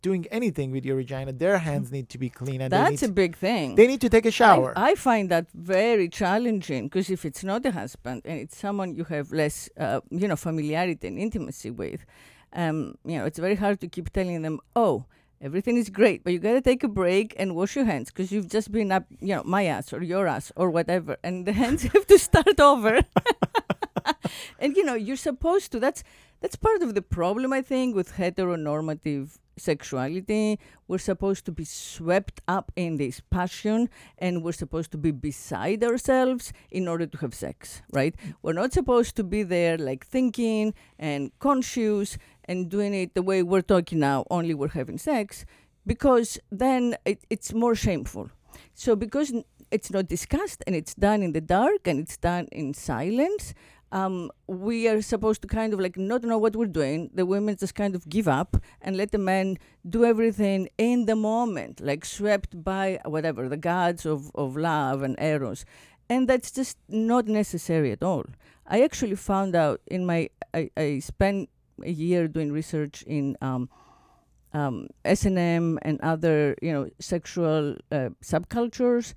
[0.03, 3.35] doing anything with your vagina, their hands need to be clean and That's a big
[3.35, 3.67] thing.
[3.79, 4.69] they need to take a shower.
[4.75, 8.89] I, I find that very challenging because if it's not a husband and it's someone
[8.99, 12.01] you have less, uh, you know, familiarity and intimacy with,
[12.53, 15.05] um, you know, it's very hard to keep telling them, oh,
[15.43, 18.31] everything is great, but you got to take a break and wash your hands because
[18.31, 21.51] you've just been up, you know, my ass or your ass or whatever, and the
[21.51, 23.01] hands have to start over.
[24.59, 25.79] and you know, you're supposed to.
[25.79, 26.03] That's
[26.41, 30.59] that's part of the problem, I think, with heteronormative sexuality.
[30.87, 35.83] We're supposed to be swept up in this passion and we're supposed to be beside
[35.83, 38.15] ourselves in order to have sex, right?
[38.41, 43.43] We're not supposed to be there like thinking and conscious and doing it the way
[43.43, 45.45] we're talking now, only we're having sex,
[45.85, 48.29] because then it, it's more shameful.
[48.73, 49.33] So, because
[49.71, 53.53] it's not discussed and it's done in the dark and it's done in silence,
[53.91, 57.11] um, we are supposed to kind of like not know what we're doing.
[57.13, 61.15] The women just kind of give up and let the men do everything in the
[61.15, 65.65] moment, like swept by whatever the gods of, of love and eros.
[66.09, 68.25] and that's just not necessary at all.
[68.67, 71.49] I actually found out in my I, I spent
[71.83, 73.69] a year doing research in um,
[74.53, 79.13] um, S&M and other you know sexual uh, subcultures,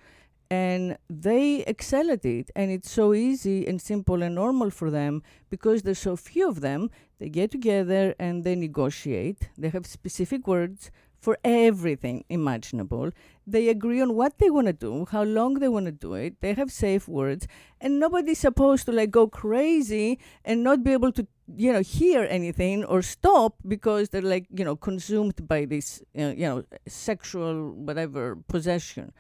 [0.51, 2.51] and they excel at it.
[2.57, 6.61] And it's so easy and simple and normal for them because there's so few of
[6.61, 6.91] them.
[7.19, 9.49] They get together and they negotiate.
[9.57, 10.91] They have specific words
[11.27, 13.11] for everything imaginable.
[13.49, 16.41] They agree on what they want to do, how long they want to do it.
[16.41, 17.49] They have safe words,
[17.81, 22.23] and nobody's supposed to like go crazy and not be able to, you know, hear
[22.31, 27.73] anything or stop because they're like, you know, consumed by this, uh, you know, sexual
[27.73, 29.13] whatever possession.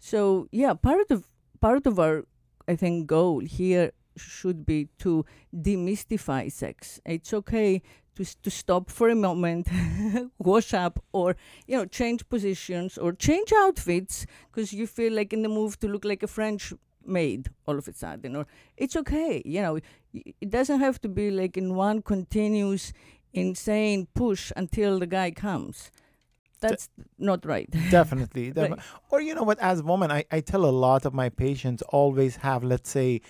[0.00, 1.28] So yeah, part of
[1.60, 2.24] part of our,
[2.66, 7.00] I think, goal here should be to demystify sex.
[7.04, 7.82] It's okay
[8.16, 9.68] to, to stop for a moment,
[10.38, 15.42] wash up, or you know, change positions or change outfits because you feel like in
[15.42, 16.72] the mood to look like a French
[17.04, 18.36] maid all of a sudden.
[18.36, 18.46] Or
[18.76, 19.78] it's okay, you know,
[20.12, 22.92] it doesn't have to be like in one continuous
[23.32, 25.90] insane push until the guy comes.
[26.60, 27.68] That's De- not right.
[27.90, 28.52] Definitely.
[28.52, 28.78] right.
[29.10, 31.82] Or you know what, as a woman, I, I tell a lot of my patients
[31.88, 33.20] always have, let's say,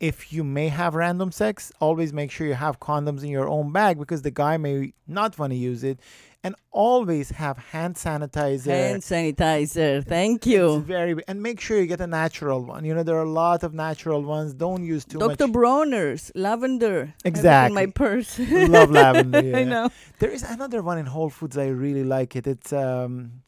[0.00, 3.72] if you may have random sex, always make sure you have condoms in your own
[3.72, 6.00] bag because the guy may not want to use it.
[6.44, 8.66] And always have hand sanitizer.
[8.66, 10.06] Hand sanitizer.
[10.06, 10.76] Thank you.
[10.76, 12.84] It's very and make sure you get a natural one.
[12.84, 14.54] You know there are a lot of natural ones.
[14.54, 15.30] Don't use too Dr.
[15.30, 15.38] much.
[15.38, 15.50] Dr.
[15.52, 17.12] Bronner's lavender.
[17.24, 17.66] Exactly.
[17.66, 18.38] in my purse.
[18.38, 19.42] Love lavender.
[19.48, 19.58] Yeah.
[19.58, 19.90] I know.
[20.20, 21.58] There is another one in Whole Foods.
[21.58, 22.46] I really like it.
[22.46, 23.42] It's um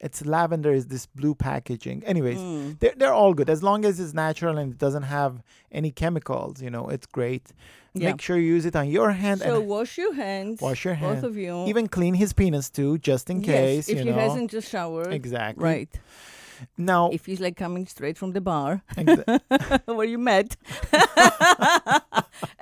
[0.00, 2.04] it's lavender is this blue packaging.
[2.04, 2.78] Anyways, mm.
[2.78, 6.60] they're, they're all good as long as it's natural and it doesn't have any chemicals.
[6.60, 7.52] You know, it's great.
[7.94, 8.10] Yeah.
[8.10, 9.40] Make sure you use it on your hand.
[9.40, 10.60] So wash your hands.
[10.60, 11.22] Wash your hands.
[11.22, 11.66] Both of you.
[11.66, 13.88] Even clean his penis too, just in yes, case.
[13.88, 14.18] if you he know.
[14.18, 15.12] hasn't just showered.
[15.12, 15.62] Exactly.
[15.62, 16.00] Right.
[16.76, 18.82] Now, if he's like coming straight from the bar
[19.84, 20.56] where you met,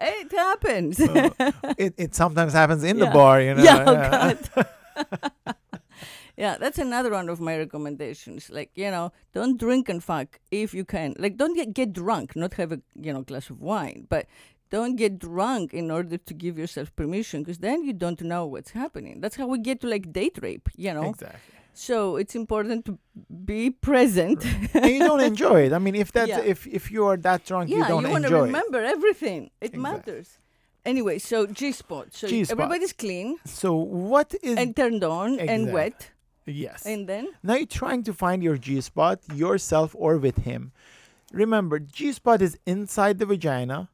[0.01, 1.01] it happens.
[1.01, 1.31] Uh,
[1.79, 3.05] it it sometimes happens in yeah.
[3.05, 3.63] the bar, you know.
[3.63, 5.57] Yeah, oh God.
[6.43, 8.51] Yeah, that's another one of my recommendations.
[8.51, 11.15] Like, you know, don't drink and fuck if you can.
[11.17, 14.27] Like, don't get, get drunk, not have a, you know, glass of wine, but
[14.69, 18.73] don't get drunk in order to give yourself permission because then you don't know what's
[18.73, 19.21] happening.
[19.21, 21.11] That's how we get to like date rape, you know?
[21.11, 21.39] Exactly.
[21.75, 22.99] So it's important to
[23.45, 24.45] be present.
[24.45, 24.83] Right.
[24.83, 25.73] and you don't enjoy it.
[25.73, 26.41] I mean, if that's yeah.
[26.41, 28.09] if if you are that drunk, yeah, you don't enjoy.
[28.09, 29.51] Yeah, you want to remember everything.
[29.61, 29.81] It exactly.
[29.81, 30.39] matters.
[30.85, 32.09] Anyway, so G spot.
[32.11, 32.59] So G-spot.
[32.59, 33.39] everybody's clean.
[33.45, 35.55] So what is and turned on exactly.
[35.55, 36.11] and wet.
[36.47, 36.85] Yes.
[36.87, 37.29] And then?
[37.43, 40.73] Now you're trying to find your G spot yourself or with him.
[41.33, 43.89] Remember, G spot is inside the vagina,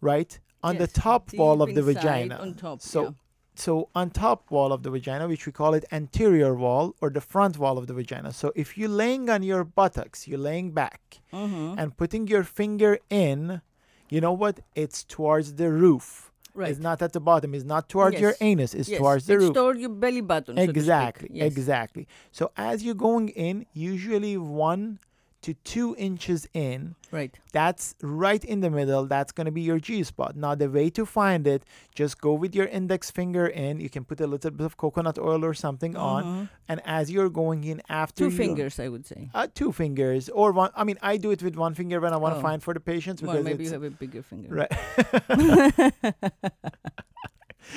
[0.00, 0.38] right?
[0.62, 2.36] On yes, the top wall of the vagina.
[2.36, 2.80] On top.
[2.80, 3.10] So yeah.
[3.54, 7.20] so on top wall of the vagina, which we call it anterior wall or the
[7.20, 8.32] front wall of the vagina.
[8.32, 11.78] So if you're laying on your buttocks, you're laying back mm-hmm.
[11.78, 13.62] and putting your finger in,
[14.08, 14.60] you know what?
[14.74, 16.70] It's towards the roof Right.
[16.70, 17.54] It's not at the bottom.
[17.54, 18.20] It's not towards yes.
[18.20, 18.74] your anus.
[18.74, 18.98] It's yes.
[18.98, 19.54] towards the it's roof.
[19.54, 20.58] towards your belly button.
[20.58, 21.28] Exactly.
[21.28, 21.46] So yes.
[21.46, 22.08] Exactly.
[22.32, 24.98] So as you're going in, usually one
[25.42, 26.94] to two inches in.
[27.10, 27.36] Right.
[27.52, 29.06] That's right in the middle.
[29.06, 30.36] That's going to be your G spot.
[30.36, 33.80] Now, the way to find it, just go with your index finger in.
[33.80, 36.06] You can put a little bit of coconut oil or something uh-huh.
[36.06, 36.48] on.
[36.68, 38.24] And as you're going in after.
[38.24, 39.30] Two you, fingers, I would say.
[39.34, 40.28] Uh, two fingers.
[40.28, 40.70] Or one.
[40.76, 42.42] I mean, I do it with one finger when I want to oh.
[42.42, 43.20] find for the patients.
[43.20, 44.66] Because well, maybe you have a bigger finger.
[44.68, 45.92] Right.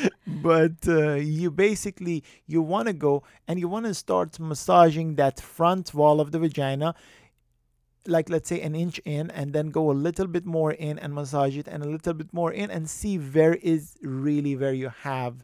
[0.28, 5.40] but uh, you basically you want to go and you want to start massaging that
[5.40, 6.96] front wall of the vagina
[8.08, 11.14] like let's say an inch in and then go a little bit more in and
[11.14, 14.90] massage it and a little bit more in and see where is really where you
[15.02, 15.44] have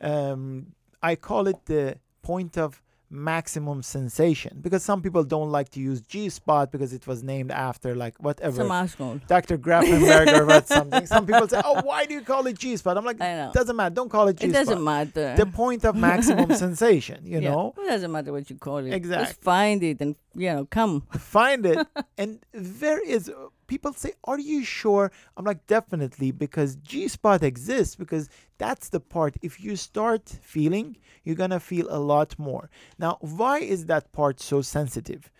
[0.00, 0.66] um,
[1.02, 6.00] i call it the point of maximum sensation because some people don't like to use
[6.00, 9.20] G spot because it was named after like whatever Some asshole.
[9.28, 9.56] Dr.
[9.58, 11.06] Grafenberg or what something.
[11.06, 13.50] Some people say, "Oh, why do you call it G spot?" I'm like, I know.
[13.54, 13.94] doesn't matter.
[13.94, 14.66] Don't call it G It spot.
[14.66, 15.34] doesn't matter.
[15.36, 17.50] The point of maximum sensation, you Yeah.
[17.50, 18.92] know, It doesn't matter what you call it.
[18.92, 19.26] Exactly.
[19.26, 21.02] Just find it and you know come.
[21.18, 21.86] find it,
[22.18, 23.30] and there is.
[23.66, 29.00] People say, "Are you sure?" I'm like, "Definitely," because G spot exists because that's the
[29.00, 29.36] part.
[29.42, 32.70] If you start feeling, you're gonna feel a lot more.
[32.98, 35.30] Now, why is that part so sensitive?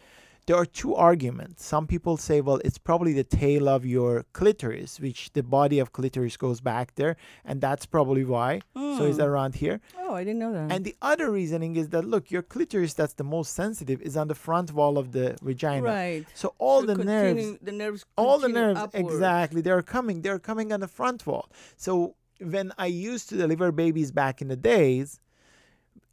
[0.47, 1.65] There are two arguments.
[1.65, 5.93] Some people say, well, it's probably the tail of your clitoris, which the body of
[5.93, 8.61] clitoris goes back there, and that's probably why.
[8.75, 9.23] So it's Hmm.
[9.25, 9.81] around here.
[9.99, 10.71] Oh, I didn't know that.
[10.71, 14.29] And the other reasoning is that look, your clitoris that's the most sensitive is on
[14.29, 15.83] the front wall of the vagina.
[15.83, 16.25] right.
[16.35, 19.05] So all So the nerves the nerves, all the nerves upward.
[19.13, 23.73] exactly they're coming they're coming on the front wall so when i used to deliver
[23.73, 25.21] babies back in the days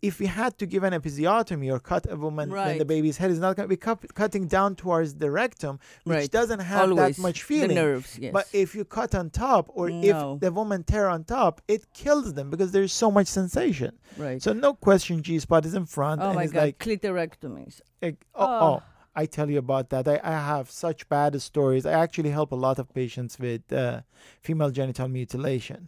[0.09, 3.31] if we had to give an episiotomy or cut a woman when the baby's head
[3.35, 6.31] is not going to be cut, cutting down towards the rectum, which Right.
[6.39, 7.75] doesn't have Always that much the feeling.
[7.83, 8.11] nerves.
[8.19, 8.33] Yes.
[8.37, 10.01] But if you cut on top, or No.
[10.35, 13.91] if the woman tear on top, it kills them because there's so much sensation.
[14.27, 14.39] right.
[14.45, 17.75] So no question, G spot is in front, oh and my it's God, like, clitorectomies.
[18.03, 18.47] oh, Oh.
[18.67, 18.83] oh,
[19.15, 20.03] I tell you about that.
[20.13, 21.83] I, I have such bad stories.
[21.85, 24.01] I actually help a lot of patients with uh,
[24.41, 25.87] female genital mutilation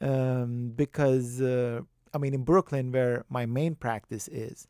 [0.00, 1.82] um, because, uh,
[2.14, 4.66] I mean, in Brooklyn, where my main practice is,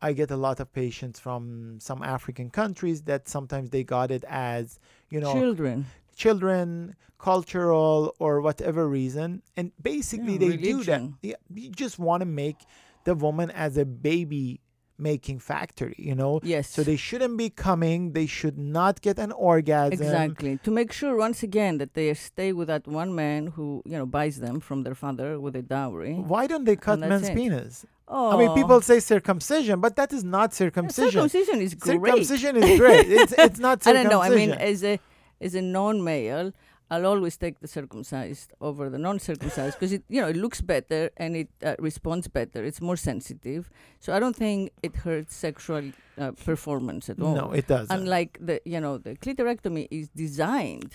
[0.00, 4.24] I get a lot of patients from some African countries that sometimes they got it
[4.28, 4.78] as,
[5.10, 5.86] you know, Children.
[6.16, 10.92] children, cultural or whatever reason, and basically Yeah, they do that.
[11.00, 11.18] religion.
[11.22, 12.56] Yeah, you just want to make
[13.04, 14.60] the woman as a baby
[14.98, 16.40] making factory, you know.
[16.42, 16.68] Yes.
[16.68, 18.12] So they shouldn't be coming.
[18.12, 19.92] They should not get an orgasm.
[19.92, 20.58] Exactly.
[20.62, 24.06] To make sure once again that they stay with that one man who, you know,
[24.06, 26.14] buys them from their father with a dowry.
[26.14, 27.34] Why don't they cut men's it.
[27.34, 27.86] penis?
[28.08, 28.32] Oh.
[28.32, 28.54] I mean, oh.
[28.54, 31.12] people say circumcision, but that is not circumcision.
[31.12, 32.00] Circumcision is great.
[32.00, 33.08] Circumcision is great.
[33.08, 34.20] It's it's not I don't know.
[34.20, 35.00] I mean, as a
[35.40, 36.52] as a non-male,
[36.92, 41.02] I'll always take the circumcised over the non-circumcised because it, you know, it looks better
[41.22, 42.60] and it uh, responds better.
[42.68, 43.62] It's more sensitive,
[44.04, 45.84] so I don't think it hurts sexual
[46.18, 47.34] uh, performance at all.
[47.40, 47.96] no, it doesn't.
[47.98, 50.92] Unlike the, you know, the clitorectomy is designed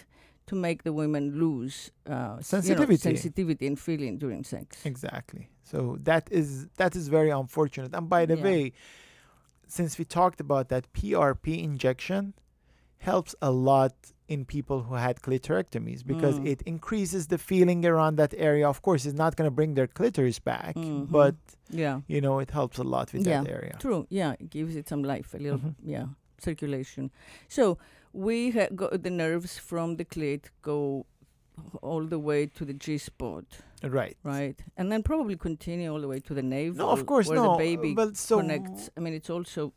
[0.49, 1.75] to make the women lose
[2.10, 2.97] uh, s- you know, Sensitivity.
[3.10, 4.86] sensitivity and feeling during sex.
[4.86, 5.43] Exactly.
[5.71, 5.77] So
[6.10, 6.49] that is
[6.81, 7.91] that is very unfortunate.
[7.99, 8.43] And by the Yeah.
[8.49, 8.62] way,
[9.77, 12.33] since we talked about that PRP injection
[13.10, 13.95] helps a lot
[14.28, 16.48] in people who had clitorectomies because Mm.
[16.48, 18.68] it increases the feeling around that area.
[18.68, 21.10] Of course, it's not going to bring their clitoris back, Mhm.
[21.10, 21.36] but
[21.70, 22.02] Yeah.
[22.08, 23.44] you know, it helps a lot with Yeah.
[23.44, 23.76] that area.
[23.80, 24.06] True.
[24.10, 25.76] Yeah, it gives it some life, a little, Mhm.
[25.84, 26.06] yeah,
[26.40, 27.10] circulation.
[27.48, 27.78] So
[28.13, 31.06] we ha- go the nerves from the clit go
[31.82, 33.46] all the way to the G spot,
[33.82, 34.16] Right.
[34.24, 36.78] right, and then probably continue all the way to the navel.
[36.86, 37.54] No, of course where no.
[37.54, 38.90] the baby but so connects.
[38.96, 39.74] I mean, it's also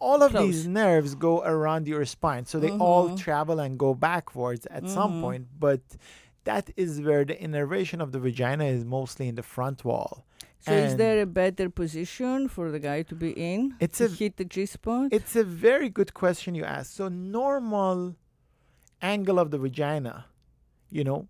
[0.00, 0.44] all of close.
[0.46, 3.18] these nerves go around your spine so they all Mhm.
[3.18, 5.20] travel and go backwards at some Mhm.
[5.24, 5.80] point but
[6.44, 10.24] that is where the innervation of the vagina is mostly in the front wall
[10.60, 10.72] so.
[10.72, 13.76] Is there a better position for the guy to be in?
[13.78, 15.08] It's to a- hit the G spot.
[15.12, 18.16] it's a very good question you ask so normal
[19.02, 20.26] angle of the vagina
[20.90, 21.28] you know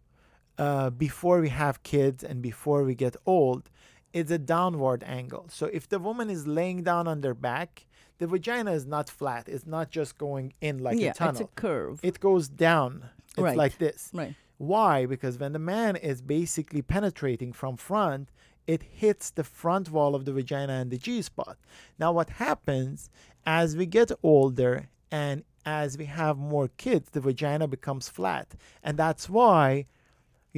[0.59, 3.71] uh, before we have kids and before we get old
[4.13, 7.87] it's a downward angle so if the woman is laying down on their back
[8.19, 11.41] the vagina is not flat it's not just going in like yeah, a tunnel it's
[11.41, 12.01] a curve.
[12.03, 13.09] it goes down.
[13.31, 13.57] It's Right.
[13.57, 14.11] like this.
[14.13, 14.35] right.
[14.59, 15.07] Why?
[15.07, 18.31] Because when the man is basically penetrating from front,
[18.67, 21.57] it hits the front wall of the vagina and the G spot.
[22.01, 23.09] Now, what happens
[23.47, 28.49] as we get older and as we have more kids, the vagina becomes flat.
[28.83, 29.87] And that's why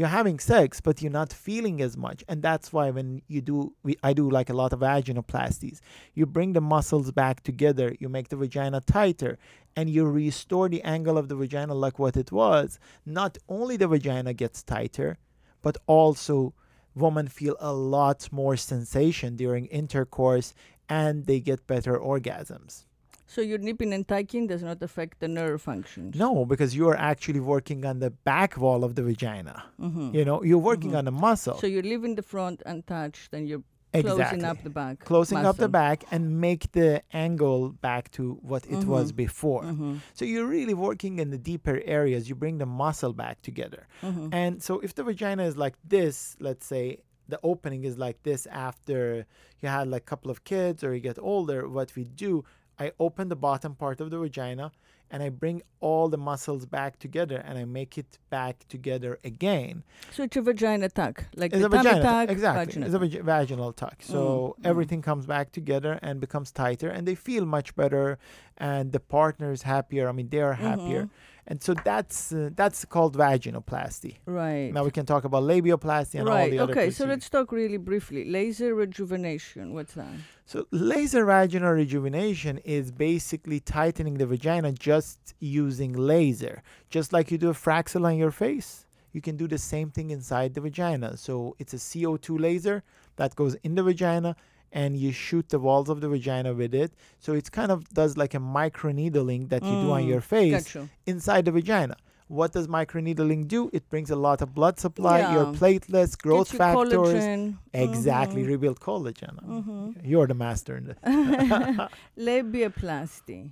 [0.00, 2.24] you're having sex, but you're not feeling as much.
[2.26, 5.80] And that's why when you do, we, I do like a lot of vaginoplasties.
[6.14, 9.38] You bring the muscles back together, you make the vagina tighter,
[9.76, 12.78] and you restore the angle of the vagina like what it was.
[13.04, 15.18] Not only the vagina gets tighter,
[15.60, 16.54] but also
[16.94, 20.54] women feel a lot more sensation during intercourse
[20.88, 22.86] and they get better orgasms.
[23.34, 26.16] So your nipping and tucking does not affect the nerve functions.
[26.24, 29.56] No, because you are actually working on the back wall of the vagina.
[29.80, 30.08] Mm-hmm.
[30.16, 30.98] You know, you're working Mhm.
[30.98, 31.56] on the muscle.
[31.62, 33.62] So you're leaving the front untouched, and you're
[33.92, 34.94] closing up the back.
[35.12, 39.16] Closing up the back and make the angle back to what it was Mhm.
[39.24, 39.62] before.
[39.64, 42.28] Mhm, So you're really working in the deeper areas.
[42.28, 43.82] You bring the muscle back together.
[44.02, 44.28] mhm.
[44.32, 46.84] And so if the vagina is like this, let's say
[47.28, 48.40] the opening is like this
[48.70, 49.24] after
[49.60, 52.44] you had like a couple of kids or you get older, what we do,
[52.80, 54.72] I open the bottom part of the vagina
[55.12, 59.82] and I bring all the muscles back together and I make it back together again.
[60.12, 62.30] So it's a vagina tuck, like It's the a tummy vagina tuck.
[62.30, 62.82] exactly.
[62.82, 63.96] It's a vag- vaginal tuck.
[64.00, 64.68] So Mm, mm.
[64.70, 68.18] everything comes back together and becomes tighter and they feel much better
[68.56, 70.08] and the partner is happier.
[70.08, 71.04] I mean they are happier.
[71.04, 71.10] Mhm.
[71.46, 74.16] And so that's uh, that's called vaginoplasty.
[74.26, 74.72] Right.
[74.72, 76.50] Now we can talk about labioplasty and all right.
[76.50, 76.90] the other Okay.
[76.90, 78.24] So let's talk really briefly.
[78.24, 79.74] Laser rejuvenation.
[79.74, 80.12] What's that?
[80.46, 86.62] So laser vaginal rejuvenation is basically tightening the vagina just using laser.
[86.88, 90.10] Just like you do a Fraxel on your face, you can do the same thing
[90.10, 91.16] inside the vagina.
[91.16, 92.82] So it's a CO2 laser
[93.16, 94.36] that goes in the vagina
[94.72, 96.92] and you shoot the walls of the vagina with it.
[97.18, 100.64] So it's kind of does like a microneedling that you do on Mm, your face
[100.64, 100.88] Gotcha.
[101.06, 101.96] inside the vagina.
[102.28, 103.70] What does microneedling do?
[103.72, 107.08] It brings a lot of blood supply, your platelets, growth you factors.
[107.08, 107.58] Collagen.
[107.74, 108.48] Exactly, Mhm.
[108.48, 109.34] rebuild collagen.
[109.44, 109.96] Mhm.
[110.04, 110.96] You're the master in this.
[112.16, 113.50] Labiaplasty.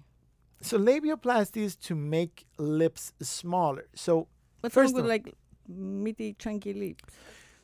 [0.61, 3.87] So labiaplasty is to make lips smaller.
[3.95, 4.29] So
[4.61, 5.35] What's First wrong with like
[5.69, 7.15] meaty, chunky lips?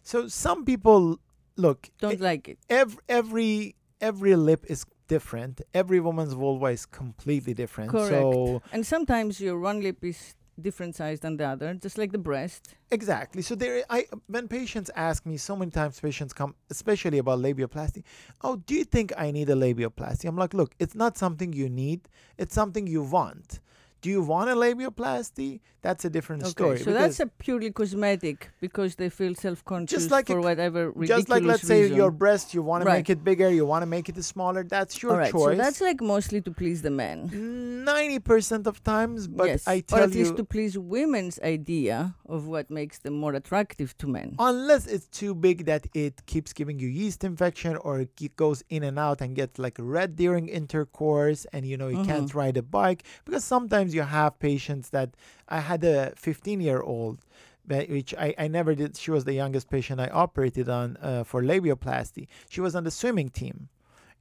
[0.03, 1.19] so some people
[1.57, 2.59] look, Don't e- like it.
[2.69, 5.61] every every every lip is different.
[5.73, 7.91] Every woman's vulva is completely different.
[7.91, 8.09] Correct.
[8.09, 12.19] So And sometimes your one lip is different size than the other, just like the
[12.19, 12.75] breast.
[12.91, 13.43] exactly.
[13.43, 18.03] So there, I when patients ask me, so many times patients come, especially about labioplasty.
[18.41, 20.27] Oh, do you think I need a labioplasty?
[20.27, 22.09] I'm like, look, it's not something you need.
[22.39, 23.61] It's something you want.
[24.05, 25.61] Do you want a labioplasty?
[25.81, 26.79] That's a different Okay, story.
[26.79, 31.29] so that's a purely cosmetic because they feel self-conscious like for c- whatever ridiculous just
[31.35, 34.09] like let's say your breast, you want to make it bigger, you want to make
[34.11, 34.63] it smaller.
[34.63, 35.57] That's your right, choice.
[35.57, 37.31] so that's like mostly to please the men.
[37.85, 41.39] ninety percent of times, but yes, I or tell at least you, to please women's
[41.41, 44.37] idea of what makes them more attractive to men.
[44.39, 48.83] unless it's too big that it keeps giving you yeast infection or it goes in
[48.85, 52.35] and out and gets like red during intercourse, and you know you can't Mhm.
[52.35, 55.11] ride a bike because sometimes you have patients that
[55.49, 57.21] I had a 15 year old.
[57.67, 58.95] Which I, I never did.
[58.95, 62.27] She was the youngest patient I operated on uh, for labioplasty.
[62.51, 63.71] She was on the swimming team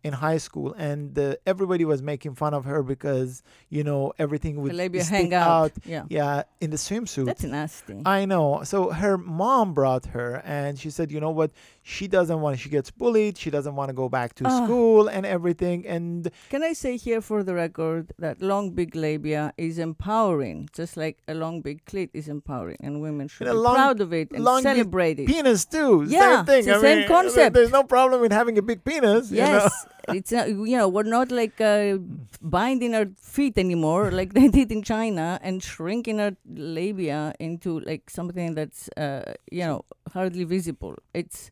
[0.04, 4.62] in high school, and uh, everybody was making fun of her because you know everything
[4.62, 5.72] would labia stick hang out.
[5.86, 7.26] Yeah, Yeah, in the swimsuit.
[7.26, 8.02] that's nasty.
[8.06, 8.62] I know.
[8.64, 11.52] So her mom brought her, and she said, you know what?
[11.84, 12.60] She doesn't want.
[12.60, 13.38] She gets bullied.
[13.38, 14.66] She doesn't want to go back to Ah.
[14.66, 15.86] school and everything.
[15.88, 20.96] And Can I say here for the record that long big labia is empowering, just
[20.98, 24.12] like a long big clit is empowering, and women should And be long- proud of
[24.14, 25.28] it and long big celebrate it.
[25.28, 26.06] penis too.
[26.08, 26.58] Yeah, same thing.
[26.60, 27.54] it's the I same mean, concept.
[27.56, 29.32] There's no problem with having a big penis.
[29.32, 29.68] you know?
[30.10, 31.98] It's not, you know we're not like uh,
[32.42, 38.10] binding our feet anymore like they did in China and shrinking our labia into like
[38.10, 40.96] something that's uh, you know hardly visible.
[41.14, 41.52] It's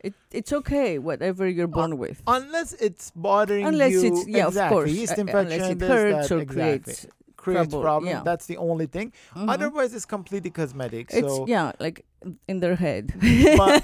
[0.00, 2.22] it it's okay whatever you're born with.
[2.26, 4.04] Unless it's bothering Unless you.
[4.06, 4.76] it's yeah, exactly.
[4.76, 4.90] of course.
[4.90, 5.52] Yeast uh, infection.
[5.52, 6.54] unless it hurts that, or exactly.
[6.54, 7.06] creates.
[7.42, 8.10] Creates trouble, problem.
[8.12, 8.22] yeah.
[8.30, 9.12] That's the only thing.
[9.34, 9.48] Mhm.
[9.54, 11.06] Otherwise, it's completely cosmetic.
[11.10, 12.04] it's so, yeah, like
[12.46, 13.04] in their head.
[13.60, 13.82] but,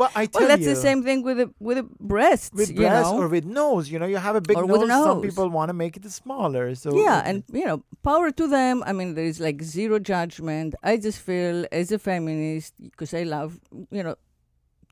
[0.00, 2.50] but I tell well, that's you, the same thing with the with the breasts.
[2.60, 3.20] with you breast know?
[3.20, 3.84] or with nose.
[3.92, 4.88] You know, you have a big Or nose.
[4.88, 6.74] Some people want to make it smaller.
[6.74, 8.82] So yeah, and you know, power to them.
[8.86, 10.74] I mean, there is like zero judgment.
[10.82, 14.16] I just feel as a feminist because I love, you know,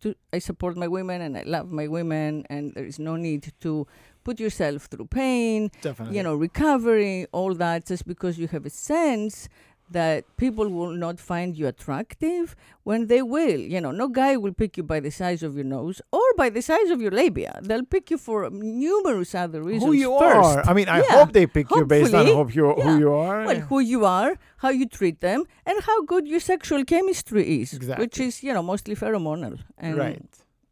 [0.02, 3.42] to I support my women and I love my women, and there is no need
[3.64, 3.86] to
[4.24, 6.16] put yourself through pain, definitely.
[6.16, 9.48] you know, recovery, all that, just because you have a sense
[9.90, 13.60] that people will not find you attractive when they will.
[13.74, 16.48] You know, no guy will pick you by the size of your nose or by
[16.48, 17.60] the size of your labia.
[17.62, 19.84] They'll pick you for numerous other reasons.
[19.84, 20.58] who you first.
[20.58, 20.62] are.
[20.70, 22.32] I mean, I Yeah, hope they pick you based on Yeah.
[22.32, 23.44] who you are.
[23.44, 27.78] Well, who you are, how you treat them, and how good your sexual chemistry is,
[27.98, 30.22] which is, you know, mostly pheromonal and right.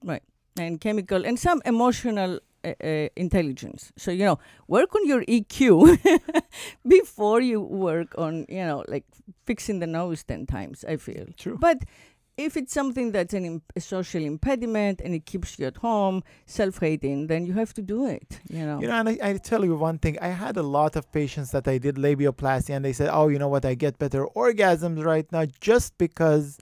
[0.03, 0.23] right.
[0.59, 3.93] and chemical and some emotional uh, uh, intelligence.
[3.97, 4.39] So you know,
[4.69, 5.99] work on your EQ
[6.87, 9.05] before you work on, you know, like
[9.47, 10.85] fixing the nose ten times.
[10.87, 11.59] I feel, True.
[11.59, 11.85] but.
[12.39, 16.23] If it's something that's an Im- a social impediment and it keeps you at home,
[16.47, 18.41] self-hating, then you have to do it.
[18.49, 18.81] You know.
[18.81, 20.19] You know, and I, I tell you one thing.
[20.19, 23.39] I had a lot of patients that I did labioplasty, and they said, "Oh, you
[23.39, 23.67] know what?
[23.67, 26.59] I get better orgasms right now just because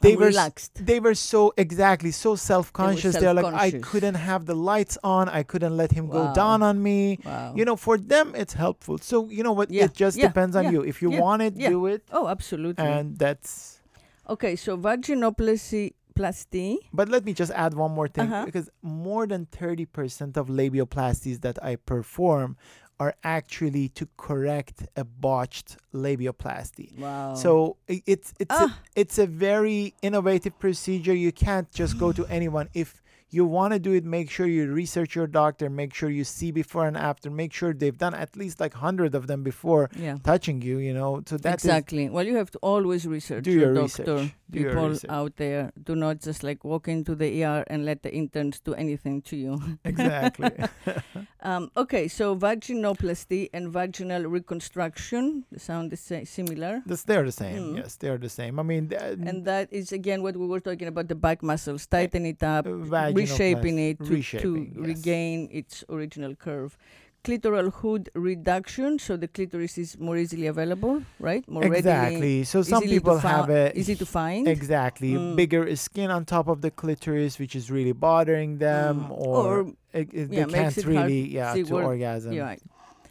[0.00, 0.84] they I'm were relaxed.
[0.86, 3.16] they were so exactly so self-conscious.
[3.16, 5.28] They're like, I couldn't have the lights on.
[5.28, 7.18] I couldn't let him go down on me.
[7.24, 7.54] Wow.
[7.56, 8.98] You know, for them, it's helpful.
[8.98, 9.70] So you know what?
[9.70, 10.80] Yeah, It just yeah, depends on yeah, you.
[10.82, 12.84] If you want it, do it, oh, absolutely.
[12.84, 13.80] and that's.
[14.28, 16.76] Okay, so vaginoplasty, plasty.
[16.92, 18.44] But let me just add one more thing Uh-huh.
[18.44, 22.56] because more than 30% of labioplasties that I perform
[23.00, 26.98] are actually to correct a botched labioplasty.
[26.98, 27.34] Wow.
[27.34, 28.78] So it's it's a, Ah.
[28.96, 31.14] it's a very innovative procedure.
[31.14, 34.72] You can't just go to anyone if you want to do it make sure you
[34.72, 38.36] research your doctor make sure you see before and after make sure they've done at
[38.36, 40.16] least like 100 of them before yeah.
[40.24, 42.08] touching you you know so that's exactly.
[42.08, 44.02] well, you have to always research Do your, your doctor.
[44.14, 44.34] research.
[44.50, 45.10] Do your People research.
[45.10, 48.72] out there do not just like walk into the ER and let the interns do
[48.74, 49.60] anything to you.
[49.84, 50.50] exactly
[51.42, 56.82] um, okay, so vaginoplasty and vaginal reconstruction sound the sa- similar.
[56.86, 57.76] This, they're the same Mm.
[57.78, 60.86] yes they're the same i mean th- And that is again what we were talking
[60.88, 63.14] about the back muscles, tighten it up, Uh, vaginoplasty.
[63.18, 64.86] Reshaping it to, Reshaping, to yes.
[64.88, 66.76] regain its original curve.
[67.24, 71.42] Clitoral hood reduction, so the clitoris is more easily available, right?
[71.48, 74.46] More readily, exactly so some people fi- have it easy to find.
[74.48, 75.34] exactly Mm.
[75.36, 79.10] bigger skin on top of the clitoris which is really bothering them Mm.
[79.10, 79.60] or, Or,
[79.92, 82.62] it, it- yeah, they can't really yeah to orgasm yeah, right.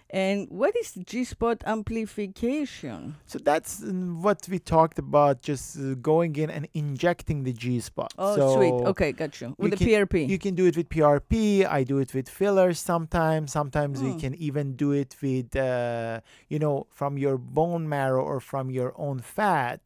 [0.09, 3.15] And what is G-spot amplification?
[3.25, 7.79] so that's mm, what we talked about just uh, going in and injecting the g
[7.79, 8.73] spot Oh, so sweet.
[8.73, 9.53] Okay, got you.
[9.57, 10.29] With you the PRP.
[10.29, 14.19] you can do it with prp i do it with fillers sometimes sometimes we Mm.
[14.19, 18.93] can even do it with uh, you know from your bone marrow or from your
[18.97, 19.81] own fat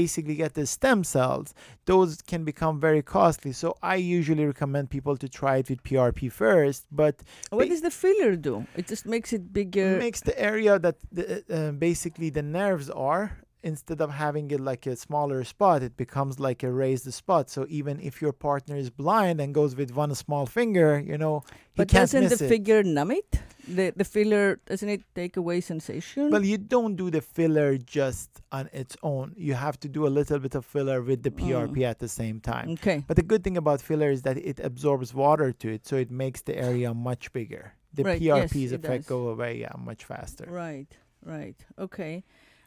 [0.00, 1.48] basically get the stem cells,
[1.90, 3.52] those can become very costly.
[3.62, 7.14] So I usually recommend people to try it with PRP first, but
[7.50, 8.54] What ba- does the filler do?
[8.80, 9.90] It just makes it bigger.
[10.06, 11.24] makes the area that the,
[11.56, 13.24] uh, basically the nerves are
[13.64, 17.60] instead of having it like a smaller spot it becomes like a raised spot so
[17.78, 21.78] even if your partner is blind and goes with one small finger you know he
[21.78, 23.30] but can't doesn't miss the it figure numb it?
[23.76, 26.22] The the filler doesn't it take away sensation?
[26.34, 30.12] well you don't do the filler just on its own you have to do a
[30.18, 31.90] little bit of filler with the prp Mm.
[31.92, 32.98] at the same time okay.
[33.08, 36.10] but the good thing about filler is that it absorbs water to it so it
[36.24, 37.64] makes the area much bigger
[37.98, 39.14] the Right, prp's it effect does.
[39.16, 40.90] go away yeah much faster Right,
[41.36, 41.58] right.
[41.86, 42.14] Okay.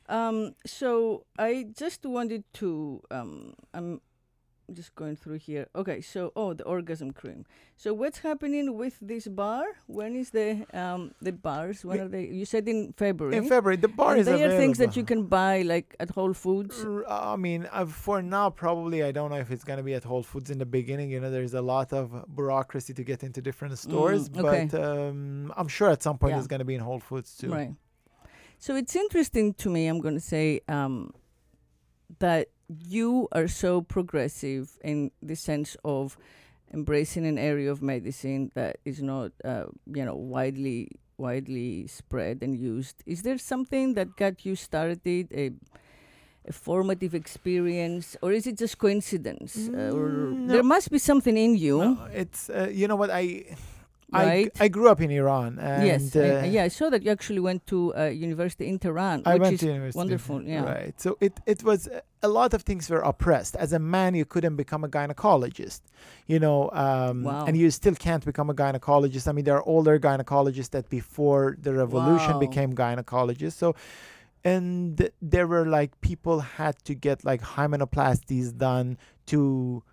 [0.09, 4.01] Um, so I just wanted to um, I'm
[4.73, 5.67] just going through here.
[5.75, 7.45] Okay, so oh the orgasm cream.
[7.77, 9.63] So what's happening with this bar?
[9.87, 11.85] When is the um the bars?
[11.85, 12.25] When are they?
[12.27, 13.35] You said in February.
[13.37, 15.95] in february the bar and is they available are things that you can buy like
[15.99, 16.85] at Whole Foods.
[17.07, 20.23] I mean, uh, for now, probably I don't know if it's gonna be at Whole
[20.23, 21.11] Foods in the beginning.
[21.11, 24.67] You know, there's a lot of bureaucracy to get into different stores, Mm, okay.
[24.71, 26.39] but um, I'm sure at some point Yeah.
[26.39, 27.51] it's gonna be in Whole Foods too.
[27.51, 27.73] Right.
[28.59, 31.13] So it's interesting to me, I'm going to say, um,
[32.19, 36.17] that you are so progressive in the sense of
[36.73, 40.89] embracing an area of medicine that is not, uh, you know, widely
[41.19, 43.01] widely spread and used.
[43.07, 45.27] Is there something that got you started?
[45.33, 45.51] A,
[46.47, 49.67] a formative experience, or is it just coincidence?
[49.67, 50.53] Uh, or Mm, no.
[50.53, 53.57] there must be something in you, No, it's uh, you know what I.
[54.13, 54.51] I, right?
[54.59, 56.63] I grew up in Iran and yes, uh, I, yeah.
[56.63, 59.59] I saw that you actually went to uh, university in Tehran, I which went is
[59.59, 59.97] to university.
[59.97, 60.63] wonderful, yeah.
[60.63, 61.01] Right.
[61.01, 63.57] So it, it was uh, a lot of things were oppressed.
[63.57, 65.81] As a man, you couldn't become a gynecologist,
[66.25, 67.45] you know, um, Wow.
[67.47, 69.27] and you still can't become a gynecologist.
[69.27, 72.39] I mean, there are older gynecologists that before the revolution Wow.
[72.39, 73.57] became gynecologists.
[73.63, 73.75] So,
[74.45, 78.97] and there were like people had to get like hymenoplasties done
[79.27, 79.83] to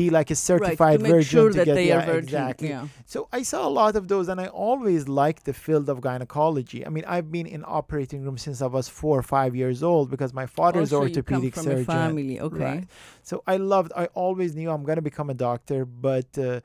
[0.00, 2.24] be like a certified right, to virgin sure to get yeah, virgin.
[2.24, 2.70] exactly.
[2.74, 2.86] Yeah.
[3.12, 6.80] So I saw a lot of those, and I always liked the field of gynecology.
[6.86, 10.06] I mean, I've been in operating room since I was four or five years old
[10.14, 11.84] because my father's also, come orthopedic surgeon.
[11.84, 12.72] family, okay.
[12.72, 12.84] Right.
[13.22, 13.90] So I loved.
[14.04, 16.60] I always knew I'm gonna become a doctor, but uh,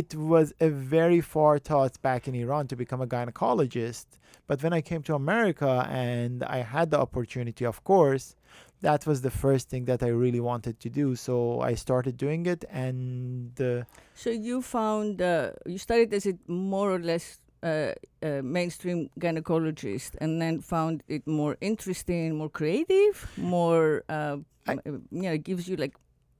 [0.00, 4.06] it was a very far thought back in Iran to become a gynecologist.
[4.48, 8.35] But when I came to America and I had the opportunity, of course,
[8.82, 11.16] that was the first thing that I really wanted to do.
[11.16, 16.34] So I started doing it, and uh, So you found uh, you started as a
[16.46, 23.26] more or less uh, uh, mainstream gynecologist, and then found it more interesting, more creative,
[23.36, 24.36] more uh,
[24.68, 25.94] I- you know, it gives you like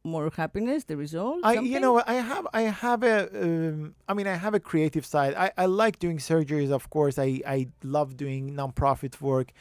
[0.04, 0.84] more happiness.
[0.84, 1.40] The result.
[1.42, 5.04] I, you know, I have, I have a, um, I mean, I have a creative
[5.06, 5.34] side.
[5.34, 7.18] I, I like doing surgeries, of course.
[7.18, 9.52] I, I love doing nonprofit work.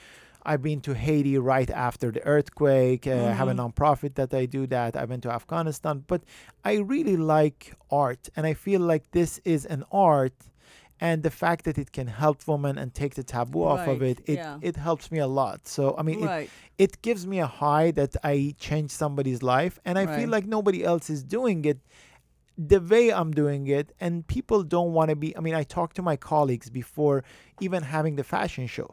[0.45, 3.07] I've been to Haiti right after the earthquake.
[3.07, 3.61] Uh, I have a Mhm.
[3.73, 4.95] nonprofit that I do that.
[4.95, 6.21] I went to Afghanistan, but
[6.63, 10.33] I really like art, and I feel like this is an art.
[11.01, 14.17] And the fact that it can help women and take the taboo off of it,
[14.33, 14.59] it, yeah.
[14.61, 15.67] it helps me a lot.
[15.67, 16.49] So I mean, it, right.
[16.77, 20.15] it gives me a high that I change somebody's life, and I Right.
[20.17, 21.79] feel like nobody else is doing it
[22.57, 23.87] the way I'm doing it.
[23.99, 25.35] And people don't want to be.
[25.37, 27.17] I mean, I talked to my colleagues before
[27.59, 28.89] even having the fashion show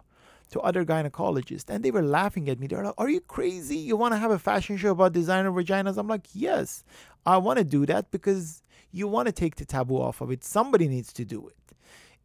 [0.53, 2.67] to other gynecologists, and they were laughing at me.
[2.69, 3.77] They're like, Are you crazy?
[3.77, 5.97] You want to have a fashion show about designer vaginas?
[5.99, 6.85] I'm like, Yes,
[7.27, 10.45] I want to do that because you want to take the taboo off of it.
[10.45, 11.57] Somebody needs to do it.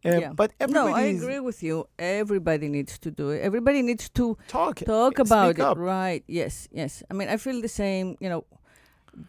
[0.06, 0.32] Uh, Yeah.
[0.42, 1.76] But everybody No, I agree with you.
[1.98, 3.40] Everybody needs to do it.
[3.42, 5.78] Everybody needs to talk talk about it up.
[5.78, 8.44] right yes yes i mean i feel the same you know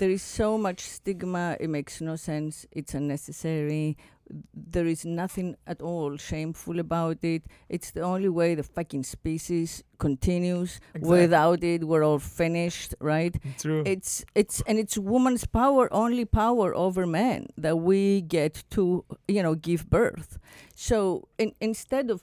[0.00, 3.96] there is so much stigma it makes no sense it's unnecessary
[4.54, 9.82] there is nothing at all shameful about it it's the only way the fucking species
[9.98, 11.20] continues Exactly.
[11.20, 13.82] without it we're all finished right True.
[13.86, 19.42] it's it's and it's woman's power only power over men that we get to you
[19.42, 20.38] know give birth
[20.76, 22.22] so in, instead of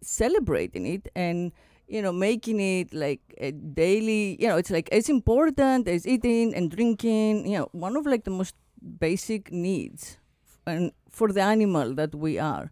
[0.00, 1.52] celebrating it and
[1.88, 6.54] you know making it like a daily you know it's like as important as eating
[6.54, 8.54] and drinking you know one of like the most
[9.00, 10.18] basic needs
[10.66, 12.70] and for the animal that we are.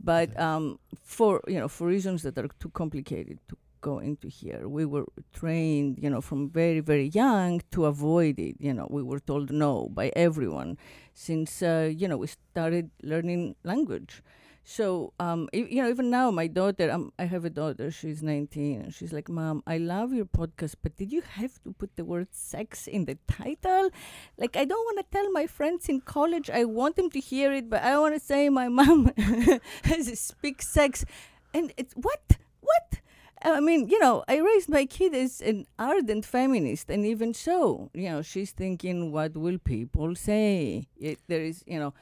[0.00, 4.66] But um for you know for reasons that are too complicated to go into here
[4.66, 5.04] we were
[5.34, 8.86] trained you know from very very young to avoid it you know.
[8.90, 10.78] We were told no by everyone
[11.12, 14.22] since uh, you know we started learning language
[14.64, 18.80] so um, you know even now my daughter um, i have a daughter she's 19
[18.80, 22.04] and she's like mom i love your podcast but did you have to put the
[22.04, 23.90] word sex in the title?
[24.38, 27.52] Like i don't want to tell my friends in college i want them to hear
[27.52, 29.12] it but i want to say my mom
[29.84, 31.04] has speak sex.
[31.52, 32.38] And it's what?
[32.60, 33.00] What?
[33.42, 37.90] I mean, you know, I raised my kid as an ardent feminist, and even so,
[37.92, 40.88] you know, she's thinking, what will people say?
[40.98, 41.92] It, there is, you know,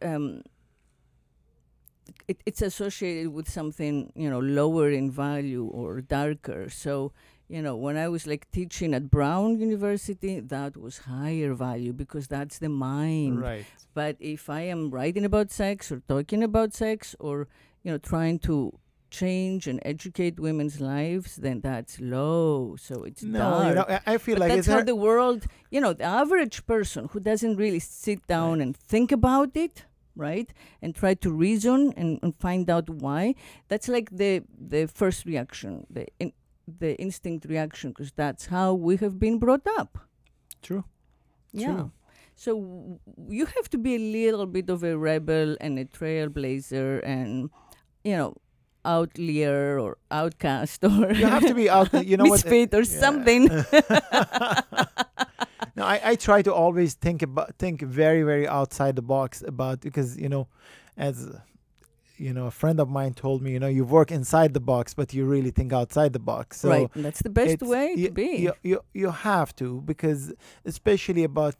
[0.00, 0.42] um,
[2.28, 6.68] it, it's associated with something, you know, lower in value or darker.
[6.68, 7.12] So,
[7.48, 12.26] you know, when I was like teaching at Brown University, that was higher value because
[12.26, 13.40] that's the mind.
[13.40, 13.66] Right.
[13.94, 17.48] But if I am writing about sex or talking about sex or,
[17.82, 18.78] you know, trying to
[19.10, 22.74] change and educate women's lives, then that's low.
[22.76, 23.68] So it's No, dark.
[23.68, 27.08] you know, I feel but like that's how the world, you know, the average person
[27.12, 29.84] who doesn't really sit down and think about it,
[30.16, 30.52] right,
[30.82, 33.34] and try to reason and, and find out why.
[33.68, 36.32] That's like the the first reaction, the in,
[36.66, 39.98] the instinct reaction, because that's how we have been brought up.
[40.62, 40.84] true.
[41.52, 41.72] Yeah.
[41.74, 41.90] True.
[42.36, 42.98] So w-
[43.28, 47.50] you have to be a little bit of a rebel and a trailblazer and,
[48.02, 48.34] you know,
[48.84, 51.92] outlier or outcast or You have to be out.
[52.04, 52.44] You know what?
[52.44, 53.00] misfit or yeah.
[53.00, 53.48] something.
[55.76, 59.80] No, I, I try to always think about think very very outside the box about
[59.80, 60.48] because you know,
[60.96, 61.30] as
[62.16, 64.94] you know, a friend of mine told me, you know, you work inside the box,
[64.94, 66.60] but you really think outside the box.
[66.60, 66.90] So right.
[66.94, 68.36] That's the best way you, to be.
[68.36, 70.32] You, you you have to because
[70.64, 71.56] especially about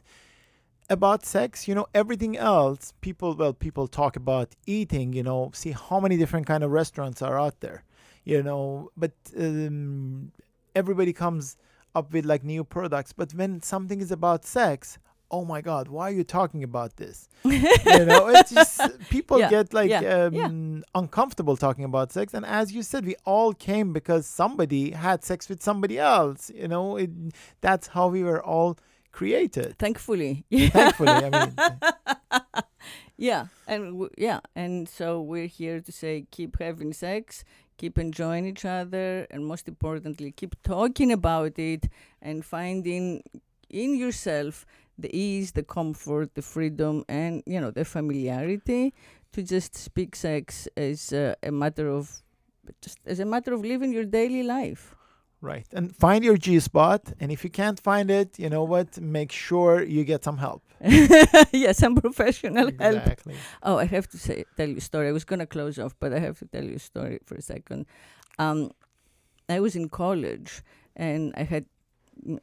[0.90, 5.72] about sex, you know, everything else, people well, people talk about eating, you know, see
[5.72, 7.84] how many different kind of restaurants are out there,
[8.24, 10.30] you know, but um,
[10.74, 11.56] everybody comes
[11.94, 14.98] up with like new products, but when something is about sex,
[15.30, 17.28] oh my god, why are you talking about this?
[17.44, 18.80] you know, it's just
[19.10, 20.80] people Yeah, get like yeah, um, yeah.
[20.94, 25.48] uncomfortable talking about sex, and as you said, we all came because somebody had sex
[25.48, 26.50] with somebody else.
[26.54, 27.10] You know, it,
[27.60, 28.78] that's how we were all
[29.12, 29.76] created.
[29.78, 30.44] Thankfully.
[30.50, 31.54] Thankfully, I mean,
[33.16, 37.44] Yeah, and w- yeah, and so we're here to say keep having sex,
[37.76, 41.88] keep enjoying each other, and most importantly, keep talking about it
[42.22, 43.22] and finding
[43.70, 44.66] in yourself
[44.98, 48.94] the ease, the comfort, the freedom, and you know the familiarity
[49.32, 52.22] to just speak sex as uh, a matter of
[52.80, 54.94] just as a matter of living your daily life.
[55.44, 55.66] Right.
[55.72, 59.00] And find your G spot, and if you can't find it, you know what?
[59.00, 60.62] Make sure you get some help.
[61.52, 62.80] yes, some professional help.
[62.80, 63.36] Exactly.
[63.62, 65.08] Oh, I have to say, tell you a story.
[65.08, 67.42] I was gonna close off, but I have to tell you a story for a
[67.42, 67.86] second.
[68.38, 68.72] Um,
[69.48, 70.62] I was in college
[70.96, 71.66] and I had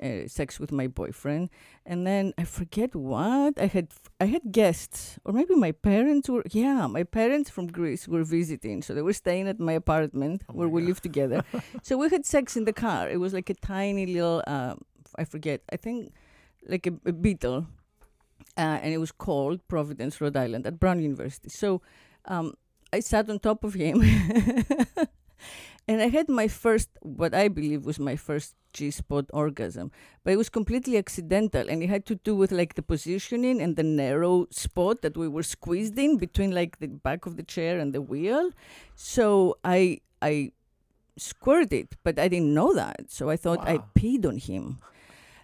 [0.02, 1.50] uh, sex with my boyfriend,
[1.86, 3.88] and then I forget what I had.
[4.20, 6.44] I had guests, or maybe my parents were.
[6.52, 10.54] Yeah, my parents from Greece were visiting, so they were staying at my apartment Oh
[10.54, 10.88] where my we God.
[10.88, 11.44] lived together.
[11.84, 13.10] so we had sex in the car.
[13.10, 14.44] It was like a tiny little.
[14.48, 14.76] Uh,
[15.18, 15.62] I forget.
[15.72, 16.14] I think
[16.68, 17.66] like a, a beetle
[18.58, 21.50] uh, and it was called Providence, Rhode Island, at Brown University.
[21.50, 21.82] So
[22.26, 22.54] um,
[22.94, 24.02] I sat on top of him,
[25.88, 29.92] and I had my first, what I believe was my first G spot orgasm,
[30.24, 33.76] but it was completely accidental, and it had to do with like the positioning and
[33.76, 37.80] the narrow spot that we were squeezed in between like the back of the chair
[37.80, 38.52] and the wheel.
[38.96, 40.54] So I I
[41.18, 44.80] squirted, but I didn't know that, so I thought I peed on him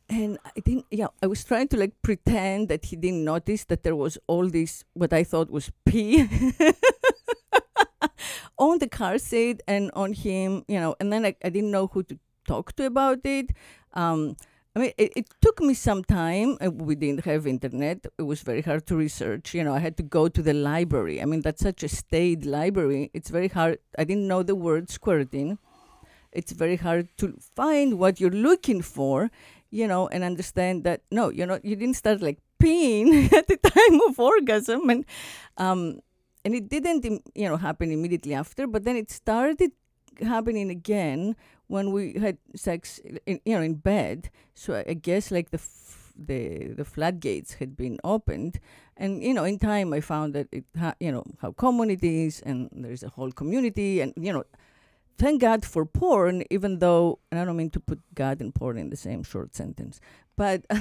[0.10, 0.86] and I didn't.
[0.90, 4.48] Yeah, I was trying to like pretend that he didn't notice that there was all
[4.50, 6.24] this what I thought was pee
[8.58, 10.96] on the car seat and on him, you know.
[11.00, 13.52] And then I, I didn't know who to talk to about it.
[13.94, 14.36] Um,
[14.76, 16.58] I mean, it, it took me some time.
[16.64, 18.06] uh, We didn't have internet.
[18.18, 19.54] It was very hard to research.
[19.54, 21.22] You know, I had to go to the library.
[21.22, 23.10] I mean, that's such a staid library.
[23.14, 23.80] It's very hard.
[23.98, 25.58] I didn't know the word squirting.
[26.32, 29.32] It's very hard to find what you're looking for
[29.70, 33.58] you know, and understand that no, you know, you didn't start like peeing at the
[33.58, 35.04] time of orgasm, and
[35.58, 36.00] um,
[36.48, 37.04] and it didn't,
[37.36, 39.72] you know, happen immediately after, but then it started
[40.24, 41.36] happening again
[41.68, 44.30] when we had sex, in, you know, in bed.
[44.56, 48.54] So I- guess like the f- the the floodgates had been opened,
[48.96, 52.04] and you know, in time I found that it, ha- you know, how common it
[52.04, 54.44] is, and there's a whole community, and you know,
[55.18, 58.78] thank God for porn, even though, and I don't mean to put God and porn
[58.78, 60.00] in the same short sentence,
[60.36, 60.66] but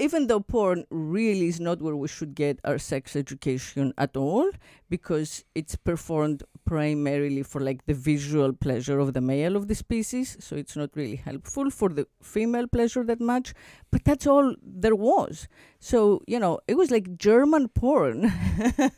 [0.00, 4.50] even though porn really is not where we should get our sex education at all,
[4.88, 10.36] because it's performed primarily for like the visual pleasure of the male of the species,
[10.40, 13.52] so it's not really helpful for the female pleasure that much,
[13.90, 15.48] but that's all there was.
[15.78, 18.32] So, you know, it was like German porn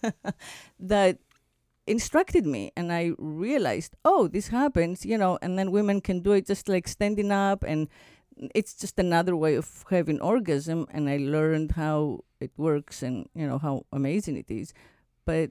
[0.80, 1.18] that
[1.86, 6.30] instructed me and i realized oh this happens you know and then women can do
[6.30, 7.88] it just like standing up and
[8.54, 13.46] it's just another way of having orgasm and i learned how it works and you
[13.46, 14.72] know how amazing it is
[15.24, 15.50] but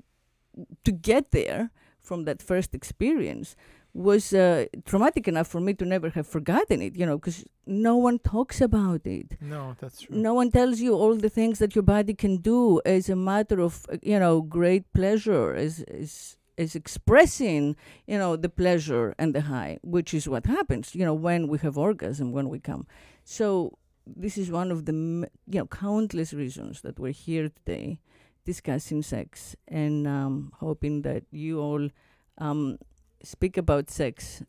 [0.83, 3.55] to get there from that first experience
[3.93, 7.97] was uh, traumatic enough for me to never have forgotten it, you know, because no
[7.97, 9.37] one talks about it.
[9.41, 10.15] No, that's true.
[10.15, 13.59] No one tells you all the things that your body can do as a matter
[13.59, 17.75] of, uh, you know, great pleasure, as, as, as expressing,
[18.07, 21.57] you know, the pleasure and the high, which is what happens, you know, when we
[21.59, 22.85] have orgasm, when we come.
[23.23, 27.99] So this is one of the, m- you know, countless reasons that we're here today
[28.45, 31.89] discussing sex and um, hoping that you all
[32.37, 32.77] um,
[33.23, 34.43] speak about sex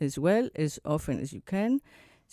[0.00, 1.80] as well as often as you can.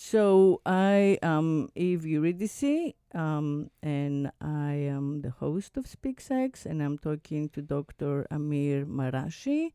[0.02, 6.82] So I am Eve Eurydice, um, and I am the host of Speak Sex, and
[6.82, 8.26] I'm talking to Dr.
[8.32, 9.74] Amir Marashi,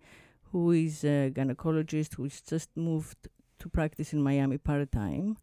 [0.51, 5.37] who is a gynecologist who's just moved to practice in Miami part-time,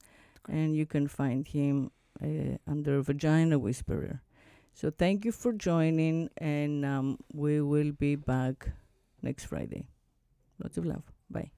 [0.50, 4.24] and you can find him uh, under Vagina Whisperer.
[4.74, 8.70] So thank you for joining, and um, we will be back
[9.22, 9.86] next Friday.
[10.60, 11.04] Lots of love.
[11.30, 11.52] Bye.